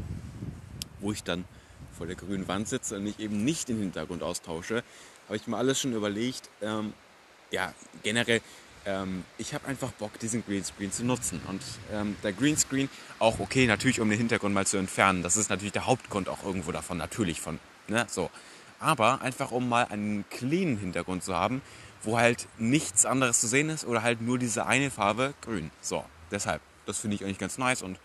[0.99, 1.45] wo ich dann
[1.97, 4.83] vor der grünen Wand sitze und ich eben nicht den Hintergrund austausche.
[5.27, 6.49] Habe ich mir alles schon überlegt.
[6.61, 6.93] Ähm,
[7.51, 8.41] ja, generell
[8.85, 11.41] ähm, ich habe einfach Bock, diesen Greenscreen zu nutzen.
[11.47, 15.23] Und ähm, der Greenscreen auch okay, natürlich um den Hintergrund mal zu entfernen.
[15.23, 18.29] Das ist natürlich der Hauptgrund auch irgendwo davon, natürlich von, ne, so.
[18.79, 21.61] Aber einfach um mal einen cleanen Hintergrund zu haben,
[22.01, 25.71] wo halt nichts anderes zu sehen ist oder halt nur diese eine Farbe grün.
[25.81, 27.97] So, deshalb, das finde ich eigentlich ganz nice und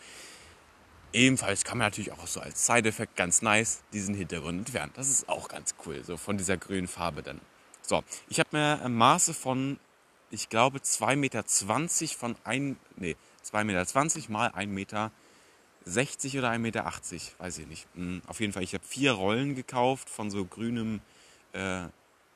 [1.13, 4.93] Ebenfalls kann man natürlich auch so als Side-Effekt ganz nice diesen Hintergrund entfernen.
[4.95, 7.41] Das ist auch ganz cool, so von dieser grünen Farbe dann.
[7.81, 9.79] So, ich habe mir Maße von,
[10.31, 11.45] ich glaube, 2,20 Meter
[12.17, 15.11] von 1, nee, 2,20 Meter mal 1,60 Meter
[16.39, 16.93] oder 1,80 Meter,
[17.39, 17.87] weiß ich nicht.
[17.95, 21.01] Hm, auf jeden Fall, ich habe vier Rollen gekauft von so grünem,
[21.53, 21.85] äh,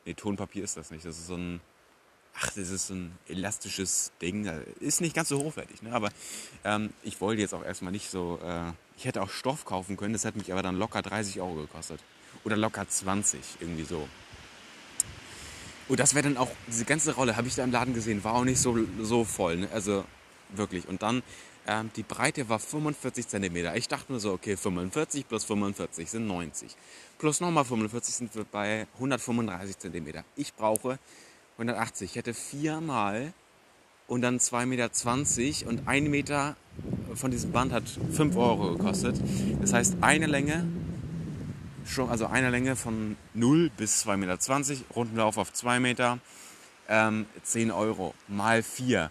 [0.05, 1.61] nee, Tonpapier ist das nicht, das ist so ein
[2.35, 4.47] ach, das ist so ein elastisches Ding.
[4.81, 5.93] Ist nicht ganz so hochwertig, ne?
[5.93, 6.11] aber
[6.65, 8.39] ähm, ich wollte jetzt auch erstmal nicht so.
[8.43, 11.55] Äh, ich hätte auch Stoff kaufen können, das hätte mich aber dann locker 30 Euro
[11.55, 12.01] gekostet.
[12.45, 14.09] Oder locker 20, irgendwie so.
[15.93, 18.33] Und das wäre dann auch, diese ganze Rolle habe ich da im Laden gesehen, war
[18.33, 19.59] auch nicht so, so voll.
[19.59, 19.69] Ne?
[19.75, 20.07] Also
[20.57, 20.89] wirklich.
[20.89, 21.23] Und dann,
[21.67, 23.57] ähm, die Breite war 45 cm.
[23.75, 26.75] Ich dachte nur so, okay, 45 plus 45 sind 90.
[27.19, 30.25] Plus nochmal 45 sind wir bei 135 cm.
[30.35, 30.99] Ich brauche
[31.59, 32.13] 180.
[32.13, 33.35] Ich hätte viermal
[34.07, 36.57] und dann 2,20 Meter und ein Meter
[37.15, 39.21] von diesem Band hat 5 Euro gekostet.
[39.61, 40.67] Das heißt, eine Länge,
[42.09, 46.19] also eine Länge von 0 bis 2,20 Meter, Rundenlauf auf 2 Meter,
[46.89, 49.11] ähm, 10 Euro mal 4.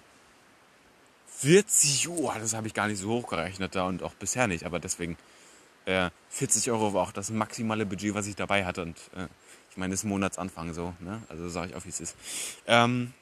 [1.27, 4.79] 40 Uhr, das habe ich gar nicht so hochgerechnet da und auch bisher nicht, aber
[4.79, 5.17] deswegen
[5.85, 9.27] äh, 40 Euro war auch das maximale Budget, was ich dabei hatte und äh,
[9.71, 11.21] ich meine, es ist Monatsanfang so, ne?
[11.29, 12.15] Also sage ich auch, wie es ist.
[12.67, 13.13] Ähm,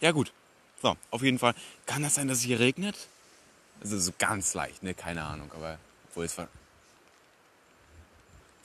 [0.00, 0.32] ja, gut.
[0.80, 1.54] So, auf jeden Fall.
[1.84, 2.96] Kann das sein, dass es hier regnet?
[3.82, 4.94] Also so ganz leicht, ne?
[4.94, 5.78] Keine Ahnung, aber
[6.08, 6.48] obwohl es war.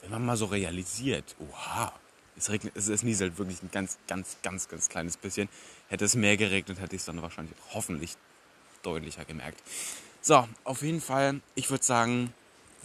[0.06, 1.92] Wenn man mal so realisiert, oha,
[2.36, 5.48] es regnet, es, es nieselt wirklich ein ganz, ganz, ganz, ganz kleines bisschen.
[5.88, 8.12] Hätte es mehr geregnet, hätte ich es dann wahrscheinlich hoffentlich
[8.84, 9.60] deutlicher gemerkt.
[10.20, 12.32] So, auf jeden Fall, ich würde sagen,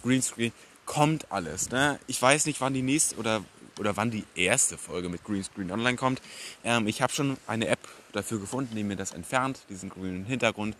[0.02, 0.52] Greenscreen
[0.84, 1.70] kommt alles.
[1.70, 2.00] Ne?
[2.08, 3.44] Ich weiß nicht, wann die nächste oder
[3.78, 6.20] oder wann die erste Folge mit Greenscreen online kommt.
[6.64, 7.80] Ähm, ich habe schon eine App
[8.12, 10.76] dafür gefunden, die mir das entfernt, diesen grünen Hintergrund.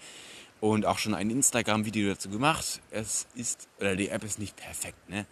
[0.60, 2.80] Und auch schon ein Instagram-Video dazu gemacht.
[2.90, 5.26] Es ist, oder die App ist nicht perfekt, ne?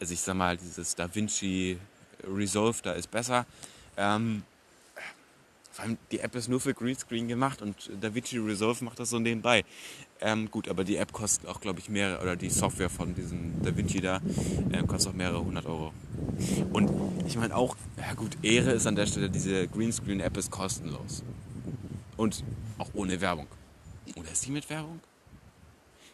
[0.00, 1.78] Also ich sag mal, dieses DaVinci
[2.26, 3.46] Resolve da ist besser.
[3.96, 4.42] Ähm,
[5.72, 9.18] vor allem die App ist nur für Greenscreen gemacht und DaVinci Resolve macht das so
[9.18, 9.64] nebenbei.
[10.20, 13.62] Ähm, gut, aber die App kostet auch, glaube ich, mehrere, oder die Software von diesem
[13.62, 14.22] DaVinci da,
[14.72, 15.92] äh, kostet auch mehrere hundert Euro.
[16.72, 16.90] Und
[17.26, 21.22] ich meine auch, ja gut, Ehre ist an der Stelle, diese Greenscreen-App ist kostenlos.
[22.16, 22.42] Und
[22.78, 23.46] auch ohne Werbung.
[24.14, 25.00] Oder ist die mit Werbung?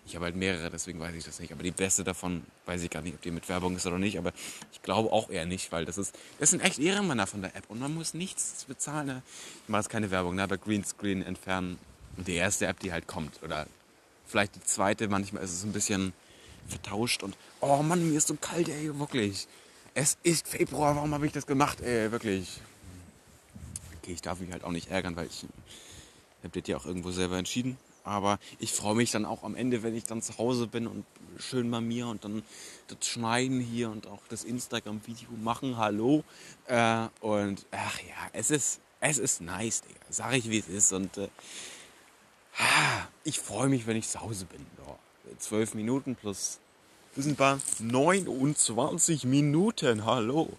[0.04, 1.52] Ich habe halt mehrere, deswegen weiß ich das nicht.
[1.52, 4.18] Aber die beste davon weiß ich gar nicht, ob die mit Werbung ist oder nicht.
[4.18, 4.32] Aber
[4.72, 7.64] ich glaube auch eher nicht, weil das ist, das sind echt Ehrenmänner von der App
[7.68, 9.06] und man muss nichts bezahlen.
[9.06, 9.22] Ne?
[9.62, 10.42] Ich mache jetzt keine Werbung, ne?
[10.42, 11.78] aber Greenscreen entfernen.
[12.16, 13.42] Die erste App, die halt kommt.
[13.42, 13.66] Oder
[14.26, 16.12] vielleicht die zweite, manchmal ist es ein bisschen
[16.68, 19.46] vertauscht und oh Mann, mir ist so kalt, ey, wirklich.
[19.94, 22.60] Es ist Februar, warum habe ich das gemacht, ey, wirklich.
[24.00, 25.44] Okay, ich darf mich halt auch nicht ärgern, weil ich
[26.42, 27.76] habe das ja auch irgendwo selber entschieden.
[28.04, 31.04] Aber ich freue mich dann auch am Ende, wenn ich dann zu Hause bin und
[31.38, 32.42] schön bei mir und dann
[32.88, 35.76] das Schneiden hier und auch das Instagram-Video machen.
[35.76, 36.24] Hallo.
[36.66, 40.00] Äh, und ach ja, es ist, es ist nice, Digga.
[40.10, 40.92] Sag ich, wie es ist.
[40.92, 41.28] Und äh,
[43.24, 44.66] ich freue mich, wenn ich zu Hause bin.
[45.38, 46.58] Zwölf Minuten plus,
[47.14, 50.04] wir sind bei 29 Minuten.
[50.04, 50.56] Hallo.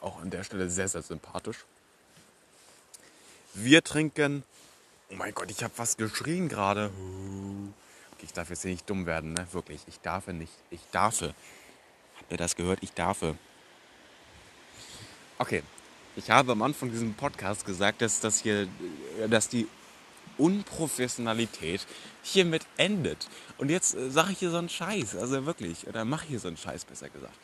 [0.00, 1.64] Auch an der Stelle sehr, sehr sympathisch.
[3.54, 4.42] Wir trinken
[5.10, 6.90] Oh mein Gott, ich habe was geschrien gerade.
[8.14, 9.46] Okay, ich darf jetzt hier nicht dumm werden, ne?
[9.52, 9.80] Wirklich.
[9.86, 10.52] Ich darf nicht.
[10.70, 11.20] Ich darf.
[11.22, 11.34] Habt
[12.30, 12.78] ihr das gehört?
[12.82, 13.18] Ich darf.
[15.38, 15.62] Okay.
[16.16, 18.68] Ich habe am Anfang diesem Podcast gesagt, dass das hier,
[19.28, 19.66] dass die
[20.38, 21.86] Unprofessionalität
[22.22, 23.28] hiermit endet.
[23.58, 26.40] Und jetzt äh, sage ich hier so einen Scheiß, also wirklich, oder mache ich hier
[26.40, 27.34] so einen Scheiß, besser gesagt.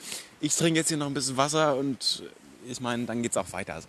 [0.41, 2.23] Ich trinke jetzt hier noch ein bisschen Wasser und
[2.67, 3.89] ich meine, dann geht es auch weiter so.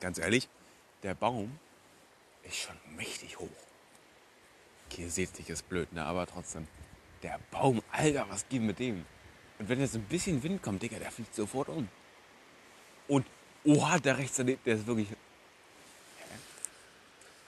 [0.00, 0.48] Ganz ehrlich,
[1.02, 1.58] der Baum
[2.42, 3.48] ist schon mächtig hoch.
[4.86, 6.04] Okay, ihr seht nicht, ist blöd, ne?
[6.04, 6.66] aber trotzdem.
[7.22, 9.04] Der Baum, Alter, was geht mit dem?
[9.58, 11.88] Und wenn jetzt ein bisschen Wind kommt, Digga, der fliegt sofort um.
[13.06, 13.26] Und,
[13.64, 15.08] oha, der rechts daneben, der ist wirklich...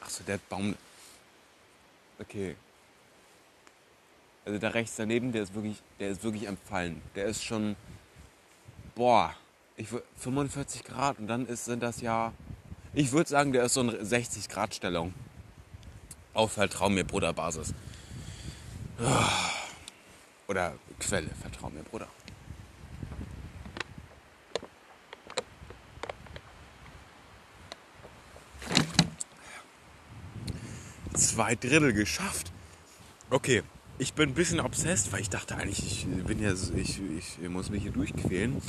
[0.01, 0.77] Achso, der Baum...
[2.19, 2.55] Okay.
[4.45, 7.01] Also der rechts daneben, der ist wirklich, der ist wirklich am Fallen.
[7.15, 7.77] Der ist schon,
[8.95, 9.35] boah,
[9.77, 12.33] ich 45 Grad und dann ist, sind das ja,
[12.95, 15.15] ich würde sagen, der ist so eine 60 Grad Stellung.
[16.35, 17.75] Auf Vertrau mir Bruder Basis.
[20.49, 22.09] Oder Quelle, Vertrau mir Bruder.
[31.15, 32.53] Zwei Drittel geschafft.
[33.31, 33.63] Okay,
[33.99, 37.71] ich bin ein bisschen obsessed, weil ich dachte eigentlich, ich bin ja, ich, ich muss
[37.71, 38.61] mich hier durchquälen.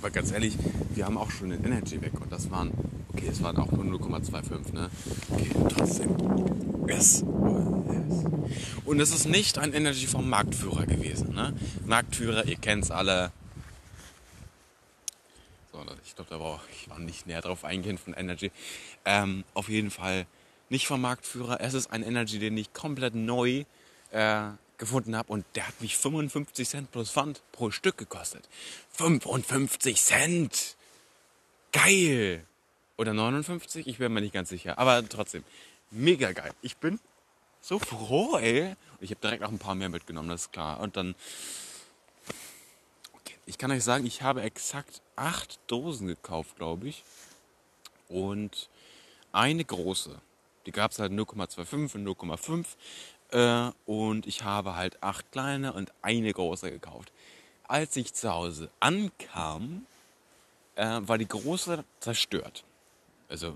[0.00, 0.54] Aber ganz ehrlich,
[0.94, 2.72] wir haben auch schon den Energy weg und das waren,
[3.12, 4.90] okay, es waren auch nur 0,25, ne?
[5.30, 6.16] Okay, trotzdem.
[6.88, 7.22] Yes.
[8.86, 11.54] Und es ist nicht ein Energy vom Marktführer gewesen, ne?
[11.84, 13.30] Marktführer, ihr kennt es alle.
[15.70, 18.50] So, ich glaube, da war ich war nicht näher drauf eingehen von Energy.
[19.04, 20.26] Ähm, auf jeden Fall
[20.70, 21.60] nicht vom Marktführer.
[21.60, 23.64] Es ist ein Energy, den ich komplett neu
[24.12, 24.48] äh,
[24.80, 28.48] gefunden habe und der hat mich 55 Cent plus Pfand pro Stück gekostet.
[28.94, 30.76] 55 Cent!
[31.70, 32.44] Geil!
[32.96, 33.86] Oder 59?
[33.86, 34.78] Ich bin mir nicht ganz sicher.
[34.78, 35.44] Aber trotzdem,
[35.90, 36.52] mega geil.
[36.62, 36.98] Ich bin
[37.60, 38.74] so froh, ey.
[39.00, 40.80] Ich habe direkt auch ein paar mehr mitgenommen, das ist klar.
[40.80, 41.14] Und dann,
[43.12, 43.36] okay.
[43.46, 47.04] ich kann euch sagen, ich habe exakt acht Dosen gekauft, glaube ich.
[48.08, 48.68] Und
[49.30, 50.20] eine große.
[50.66, 52.66] Die gab es halt 0,25 und 0,5.
[53.32, 57.12] Äh, und ich habe halt acht kleine und eine große gekauft.
[57.68, 59.86] Als ich zu Hause ankam,
[60.74, 62.64] äh, war die große zerstört.
[63.28, 63.54] Also,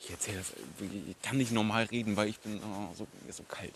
[0.00, 3.72] ich erzähle das, ich kann nicht normal reden, weil ich bin oh, so, so kalt.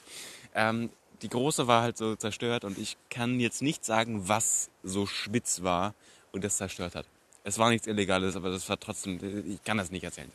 [0.55, 0.91] Ähm,
[1.23, 5.62] die große war halt so zerstört und ich kann jetzt nicht sagen, was so spitz
[5.62, 5.95] war
[6.33, 7.07] und das zerstört hat.
[7.45, 10.31] Es war nichts Illegales, aber das war trotzdem, ich kann das nicht erzählen.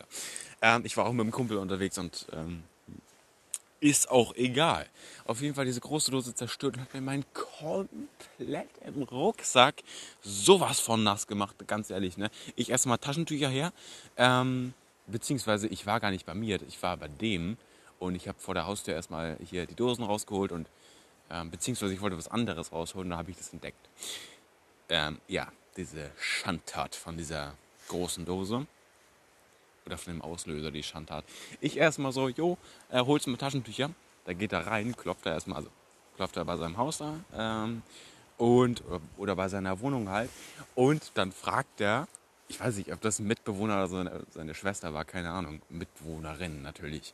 [0.62, 2.64] Ähm, ich war auch mit einem Kumpel unterwegs und ähm,
[3.82, 4.88] ist auch egal.
[5.26, 9.84] Auf jeden Fall diese große Dose zerstört und hat mir meinen kompletten Rucksack
[10.22, 12.16] sowas von nass gemacht, ganz ehrlich.
[12.16, 12.30] Ne?
[12.56, 13.74] Ich erstmal Taschentücher her,
[14.18, 14.74] ähm,
[15.08, 17.58] beziehungsweise ich war gar nicht bei mir, ich war bei dem
[18.00, 20.68] und ich habe vor der Haustür erstmal hier die Dosen rausgeholt und
[21.32, 23.90] ähm, beziehungsweise ich wollte was anderes rausholen, da habe ich das entdeckt.
[24.90, 27.56] Ähm, ja, diese Schandtat von dieser
[27.88, 28.68] großen Dose
[29.86, 31.26] oder von dem Auslöser, die Schandtat.
[31.60, 32.58] Ich erstmal so, jo,
[32.90, 33.92] er holt mal Taschentücher.
[34.26, 35.70] Da geht er rein, klopft er erstmal, also
[36.16, 37.82] klopft er bei seinem Haus da ähm,
[38.38, 38.84] und
[39.18, 40.30] oder bei seiner Wohnung halt.
[40.76, 42.08] Und dann fragt er,
[42.48, 46.62] ich weiß nicht, ob das ein Mitbewohner oder seine, seine Schwester war, keine Ahnung, Mitwohnerin
[46.62, 47.14] natürlich.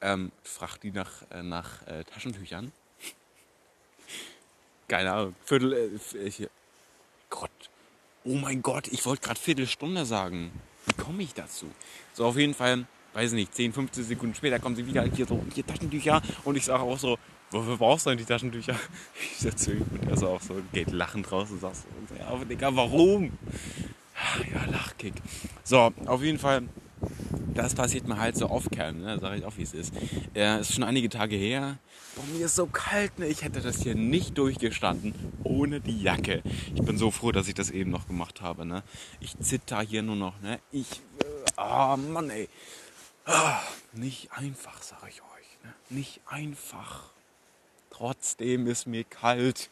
[0.00, 2.72] Ähm, fragt die nach, äh, nach äh, Taschentüchern.
[4.88, 5.72] keine Ahnung, Viertel,
[6.14, 6.48] äh.
[7.28, 7.50] Gott,
[8.24, 10.52] oh mein Gott, ich wollte gerade Viertelstunde sagen.
[11.00, 11.66] Komme ich dazu?
[12.12, 15.42] So, auf jeden Fall, weiß nicht, 10, 15 Sekunden später kommen sie wieder hier so,
[15.54, 16.22] hier Taschentücher.
[16.44, 17.18] Und ich sage auch so,
[17.50, 18.74] wofür brauchst du denn die Taschentücher?
[19.32, 22.74] Ich sitze und er so auch so, geht lachend raus und sagt so, ja, Digga,
[22.74, 23.32] warum?
[24.52, 25.14] Ja, Lachkick.
[25.64, 26.68] So, auf jeden Fall,
[27.54, 29.18] das passiert mir halt so off-cam, ne?
[29.20, 29.92] sag ich auch, wie es ist.
[30.34, 31.78] Äh, ist schon einige Tage her.
[32.14, 33.26] Boah, mir ist so kalt, ne?
[33.26, 36.42] Ich hätte das hier nicht durchgestanden ohne die Jacke.
[36.74, 38.82] Ich bin so froh, dass ich das eben noch gemacht habe, ne?
[39.20, 40.58] Ich zitter hier nur noch, ne?
[40.72, 41.00] Ich,
[41.56, 42.48] ah, äh, oh Mann, ey.
[43.26, 43.60] Ah,
[43.92, 45.74] nicht einfach, sag ich euch, ne?
[45.90, 47.10] Nicht einfach.
[47.90, 49.70] Trotzdem ist mir kalt.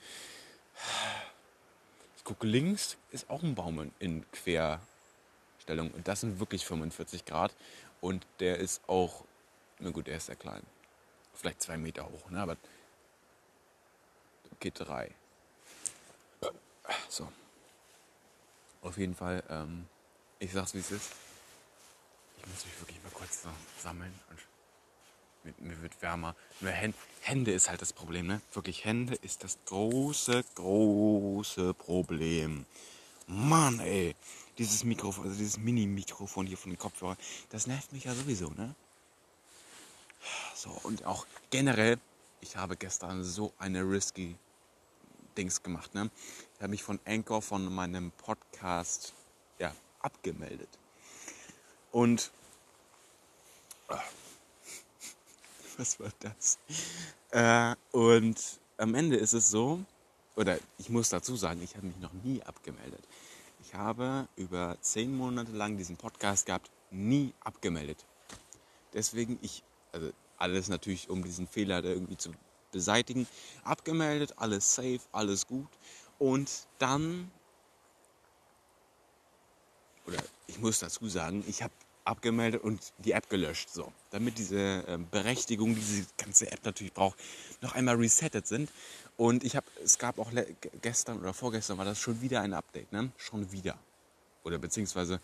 [2.17, 4.81] Ich gucke links, ist auch ein Baum in Quer
[5.69, 5.91] Einstellung.
[5.91, 7.55] Und das sind wirklich 45 Grad.
[8.01, 9.25] Und der ist auch,
[9.79, 10.63] na gut, der ist sehr klein.
[11.35, 12.41] Vielleicht zwei Meter hoch, ne?
[12.41, 12.57] aber
[14.61, 15.11] geht drei.
[17.09, 17.31] So.
[18.83, 19.87] Auf jeden Fall, ähm,
[20.39, 21.13] ich sag's wie es ist.
[22.39, 24.13] Ich muss mich wirklich mal kurz so sammeln.
[24.31, 26.35] Und mir, wird wärmer.
[26.61, 28.41] Nur Hände ist halt das Problem, ne?
[28.53, 32.67] Wirklich, Hände ist das große, große Problem.
[33.27, 34.15] Mann, ey
[34.59, 37.17] dieses Mikrofon, also dieses Mini-Mikrofon hier von den Kopfhörern,
[37.51, 38.75] das nervt mich ja sowieso, ne?
[40.55, 41.99] So, und auch generell,
[42.41, 44.37] ich habe gestern so eine risky
[45.37, 46.11] Dings gemacht, ne?
[46.55, 49.15] Ich habe mich von Anchor, von meinem Podcast,
[49.61, 50.69] ja, abgemeldet.
[51.93, 52.33] Und,
[53.89, 53.95] oh,
[55.77, 56.59] was war das?
[57.31, 59.85] Äh, und am Ende ist es so,
[60.35, 63.05] oder ich muss dazu sagen, ich habe mich noch nie abgemeldet.
[63.69, 68.07] Ich habe über zehn Monate lang diesen Podcast gehabt, nie abgemeldet.
[68.95, 72.31] Deswegen ich, also alles natürlich, um diesen Fehler irgendwie zu
[72.73, 73.29] beseitigen,
[73.65, 75.69] abgemeldet, alles safe, alles gut.
[76.19, 77.31] Und dann,
[80.07, 81.75] oder ich muss dazu sagen, ich habe
[82.05, 86.95] abgemeldet und die App gelöscht, so, damit diese äh, Berechtigung, die diese ganze App natürlich
[86.95, 87.19] braucht,
[87.61, 88.71] noch einmal resettet sind.
[89.19, 90.31] Und ich habe, es gab auch
[90.81, 93.11] gestern oder vorgestern war das schon wieder ein Update, ne?
[93.19, 93.77] Schon wieder.
[94.45, 95.21] Oder beziehungsweise,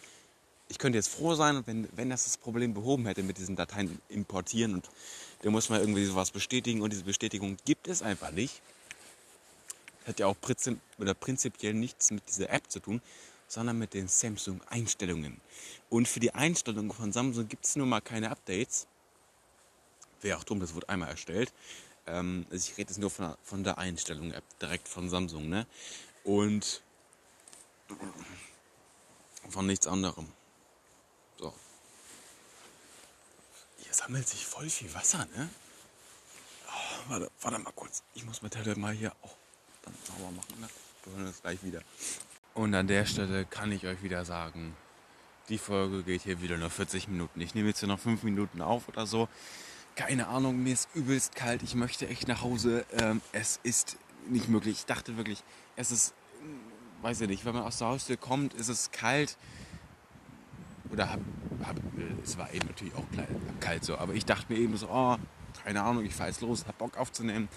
[0.69, 4.01] ich könnte jetzt froh sein, wenn, wenn das das Problem behoben hätte mit diesen Dateien
[4.09, 4.91] importieren und
[5.43, 8.63] da muss man irgendwie sowas bestätigen und diese Bestätigung gibt es einfach nicht.
[10.09, 13.01] Hat ja auch prinzipiell nichts mit dieser App zu tun,
[13.47, 15.41] sondern mit den Samsung-Einstellungen.
[15.89, 18.89] Und für die Einstellungen von Samsung gibt es nun mal keine Updates.
[20.21, 21.53] Wäre auch dumm, das wurde einmal erstellt.
[22.07, 25.49] Ähm, also ich rede jetzt nur von, von der Einstellung-App direkt von Samsung.
[25.49, 25.67] Ne?
[26.25, 26.83] Und
[29.49, 30.29] von nichts anderem.
[31.39, 31.55] So.
[33.79, 35.49] Hier sammelt sich voll viel Wasser, ne?
[36.67, 38.03] Oh, warte, warte mal kurz.
[38.15, 39.37] Ich muss mit der mal hier auch
[39.83, 40.69] dann sauber machen, ne?
[41.05, 41.83] Wir hören uns gleich wieder.
[42.55, 44.77] Und an der Stelle kann ich euch wieder sagen,
[45.49, 47.41] die Folge geht hier wieder nur 40 Minuten.
[47.41, 49.29] Ich nehme jetzt hier noch 5 Minuten auf oder so.
[49.97, 51.63] Keine Ahnung, mir ist übelst kalt.
[51.63, 52.85] Ich möchte echt nach Hause.
[53.01, 53.97] Ähm, es ist
[54.29, 54.79] nicht möglich.
[54.79, 55.45] Ich dachte wirklich,
[55.77, 56.15] es ist,
[57.03, 59.37] weiß ich nicht, wenn man aus der Haustür kommt, ist es kalt.
[60.91, 61.21] Oder hab,
[61.65, 61.77] hab,
[62.25, 63.05] es war eben natürlich auch
[63.61, 63.97] kalt so.
[63.97, 65.17] Aber ich dachte mir eben so, oh,
[65.63, 67.49] keine Ahnung, ich fahre jetzt los, hab Bock aufzunehmen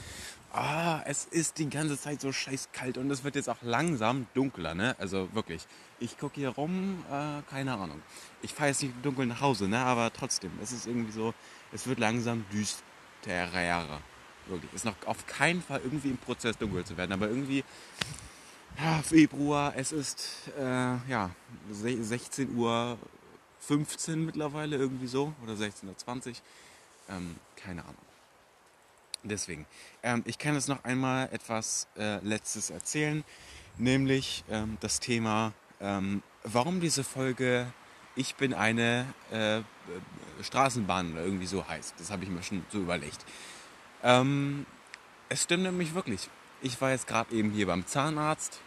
[0.54, 4.28] ah, es ist die ganze Zeit so scheiß kalt und es wird jetzt auch langsam
[4.34, 4.95] dunkler, ne?
[5.00, 5.66] Also wirklich.
[6.00, 8.02] Ich gucke hier rum, äh, keine Ahnung.
[8.41, 9.80] Ich fahre jetzt nicht dunkel nach Hause, ne?
[9.80, 11.34] Aber trotzdem, es ist irgendwie so,
[11.72, 14.02] es wird langsam düsterer.
[14.48, 14.74] Wirklich.
[14.74, 17.64] Ist noch auf keinen Fall irgendwie im Prozess dunkel zu werden, aber irgendwie,
[18.78, 21.32] ja, Februar, es ist, äh, ja,
[21.72, 22.98] 16 Uhr
[23.60, 26.36] 15 mittlerweile irgendwie so oder 16.20 Uhr.
[27.10, 28.07] Ähm, keine Ahnung.
[29.28, 29.65] Deswegen,
[30.03, 33.23] ähm, ich kann jetzt noch einmal etwas äh, Letztes erzählen,
[33.78, 37.67] nämlich ähm, das Thema, ähm, warum diese Folge
[38.15, 39.61] Ich bin eine äh,
[40.43, 41.95] Straßenbahn oder irgendwie so heißt.
[41.99, 43.25] Das habe ich mir schon so überlegt.
[44.03, 44.65] Ähm,
[45.30, 46.30] es stimmt nämlich wirklich.
[46.61, 48.59] Ich war jetzt gerade eben hier beim Zahnarzt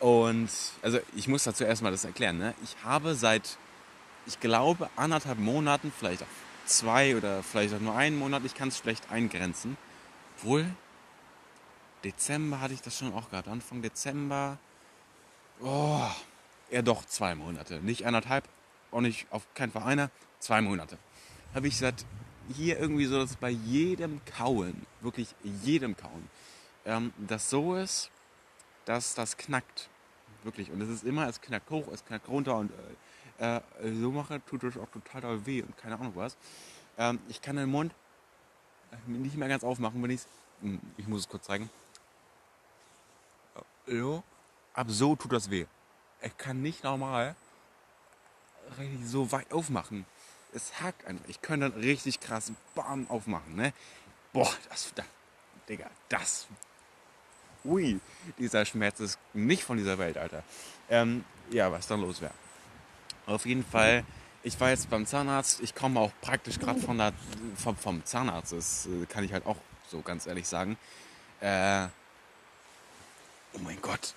[0.00, 0.48] und
[0.82, 2.38] also ich muss dazu erstmal das erklären.
[2.38, 2.54] Ne?
[2.62, 3.58] Ich habe seit,
[4.26, 8.44] ich glaube, anderthalb Monaten, vielleicht auch zwei oder vielleicht auch nur einen Monat.
[8.44, 9.76] Ich kann es schlecht eingrenzen.
[10.42, 10.66] Wohl,
[12.04, 13.48] Dezember hatte ich das schon auch gehabt.
[13.48, 14.58] Anfang Dezember.
[15.60, 16.06] Oh,
[16.70, 17.80] eher doch zwei Monate.
[17.80, 18.44] Nicht anderthalb,
[18.92, 20.10] auch nicht auf keinen Fall einer.
[20.38, 20.98] Zwei Monate.
[21.54, 22.04] Habe ich seit
[22.54, 26.30] hier irgendwie so, dass bei jedem Kauen, wirklich jedem Kauen,
[26.84, 28.10] ähm, das so ist,
[28.84, 29.88] dass das knackt.
[30.44, 30.70] Wirklich.
[30.70, 32.74] Und es ist immer, es knackt hoch, es knackt runter und äh,
[33.38, 33.60] äh,
[34.00, 36.36] so mache, tut es auch total weh und keine Ahnung was.
[36.96, 37.94] Ähm, ich kann den Mund
[38.92, 40.22] äh, nicht mehr ganz aufmachen, wenn ich.
[40.60, 41.70] Hm, ich muss es kurz zeigen.
[43.86, 44.22] So.
[44.74, 45.66] Ab so tut das weh.
[46.22, 47.36] Ich kann nicht normal
[48.78, 50.04] richtig so weit aufmachen.
[50.52, 51.28] Es hackt einfach.
[51.28, 53.72] Ich könnte dann richtig krass bam aufmachen, ne?
[54.32, 55.06] Boah, das, das
[55.68, 56.46] Digga, das.
[57.64, 58.00] Ui,
[58.38, 60.42] dieser Schmerz ist nicht von dieser Welt, Alter.
[60.88, 62.32] Ähm, ja, was dann los wäre.
[63.28, 64.04] Auf jeden Fall,
[64.42, 65.60] ich war jetzt beim Zahnarzt.
[65.60, 67.12] Ich komme auch praktisch gerade von der,
[67.56, 68.54] vom, vom, Zahnarzt.
[68.54, 70.78] Das äh, kann ich halt auch so ganz ehrlich sagen.
[71.40, 71.88] Äh,
[73.52, 74.14] oh mein Gott.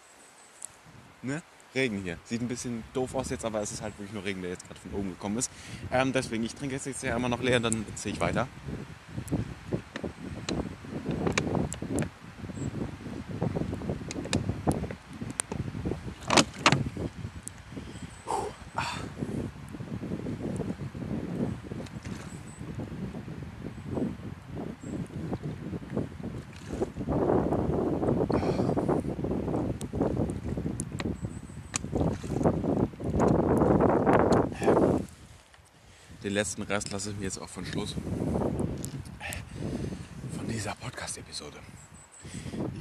[1.22, 1.43] Ne?
[1.76, 2.18] Regen hier.
[2.24, 4.66] Sieht ein bisschen doof aus jetzt, aber es ist halt wirklich nur Regen, der jetzt
[4.66, 5.51] gerade von oben gekommen ist.
[5.91, 8.47] Ähm, deswegen, ich trinke jetzt ja immer noch leer, dann ziehe ich weiter.
[36.24, 37.93] Den letzten Rest lasse ich mir jetzt auch von Schluss
[40.36, 41.58] von dieser Podcast-Episode.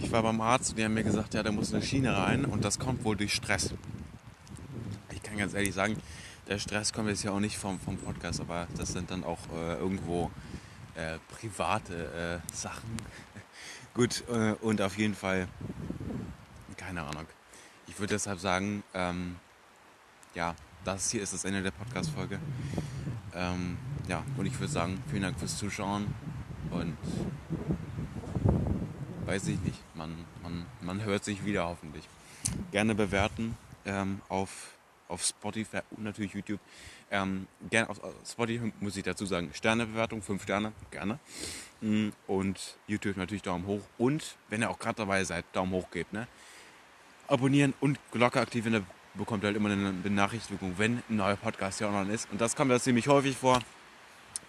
[0.00, 2.44] Ich war beim Arzt und die haben mir gesagt, ja, da muss eine Schiene rein
[2.46, 3.72] und das kommt wohl durch Stress.
[5.12, 5.96] Ich kann ganz ehrlich sagen,
[6.48, 9.38] der Stress kommt jetzt ja auch nicht vom, vom Podcast, aber das sind dann auch
[9.54, 10.32] äh, irgendwo
[10.96, 12.90] äh, private äh, Sachen.
[13.94, 15.46] Gut, äh, und auf jeden Fall,
[16.76, 17.26] keine Ahnung.
[17.86, 19.36] Ich würde deshalb sagen, ähm,
[20.34, 22.40] ja, das hier ist das Ende der Podcast-Folge.
[23.34, 23.78] Ähm,
[24.08, 26.12] ja, und ich würde sagen, vielen Dank fürs Zuschauen
[26.70, 26.96] und
[29.26, 32.08] weiß ich nicht, man, man, man hört sich wieder hoffentlich.
[32.72, 34.72] Gerne bewerten ähm, auf,
[35.08, 36.60] auf Spotify und natürlich YouTube.
[37.10, 41.18] Ähm, gerne auf Spotify muss ich dazu sagen, Sternebewertung, 5 Sterne, gerne.
[41.80, 43.82] Mm, und YouTube natürlich Daumen hoch.
[43.98, 46.12] Und wenn ihr auch gerade dabei seid, Daumen hoch gebt.
[46.12, 46.26] Ne?
[47.28, 52.12] Abonnieren und Glocke aktivieren, bekommt halt immer eine Benachrichtigung, wenn ein neuer Podcast hier online
[52.12, 52.30] ist.
[52.30, 53.60] Und das kommt ja ziemlich häufig vor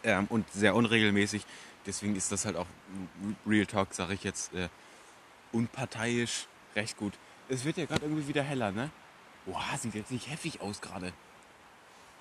[0.03, 1.45] ähm, und sehr unregelmäßig.
[1.86, 2.68] Deswegen ist das halt auch
[3.45, 4.70] Real Talk, sage ich jetzt, äh,
[5.51, 7.14] unparteiisch recht gut.
[7.49, 8.91] Es wird ja gerade irgendwie wieder heller, ne?
[9.45, 11.12] Boah, sieht jetzt nicht heftig aus gerade.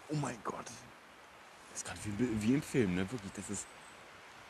[0.09, 0.65] Oh mein Gott.
[1.71, 3.11] Das ist gerade wie, wie, im Film, ne?
[3.11, 3.67] Wirklich, das ist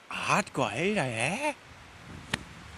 [0.09, 1.55] hardcore hell, hä?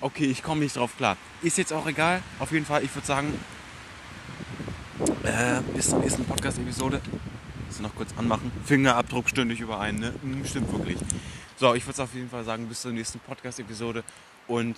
[0.00, 1.16] Okay, ich komme nicht drauf klar.
[1.42, 2.22] Ist jetzt auch egal.
[2.40, 3.38] Auf jeden Fall, ich würde sagen,
[5.24, 7.00] äh, bis zur nächsten Podcast-Episode.
[7.66, 8.50] Muss noch kurz anmachen.
[8.64, 10.12] Fingerabdruck stündig überein, ne?
[10.22, 10.98] Hm, stimmt wirklich.
[11.56, 14.04] So, ich würde auf jeden Fall sagen, bis zur nächsten Podcast-Episode
[14.48, 14.76] und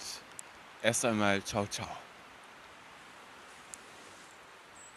[0.82, 2.03] erst einmal ciao, ciao.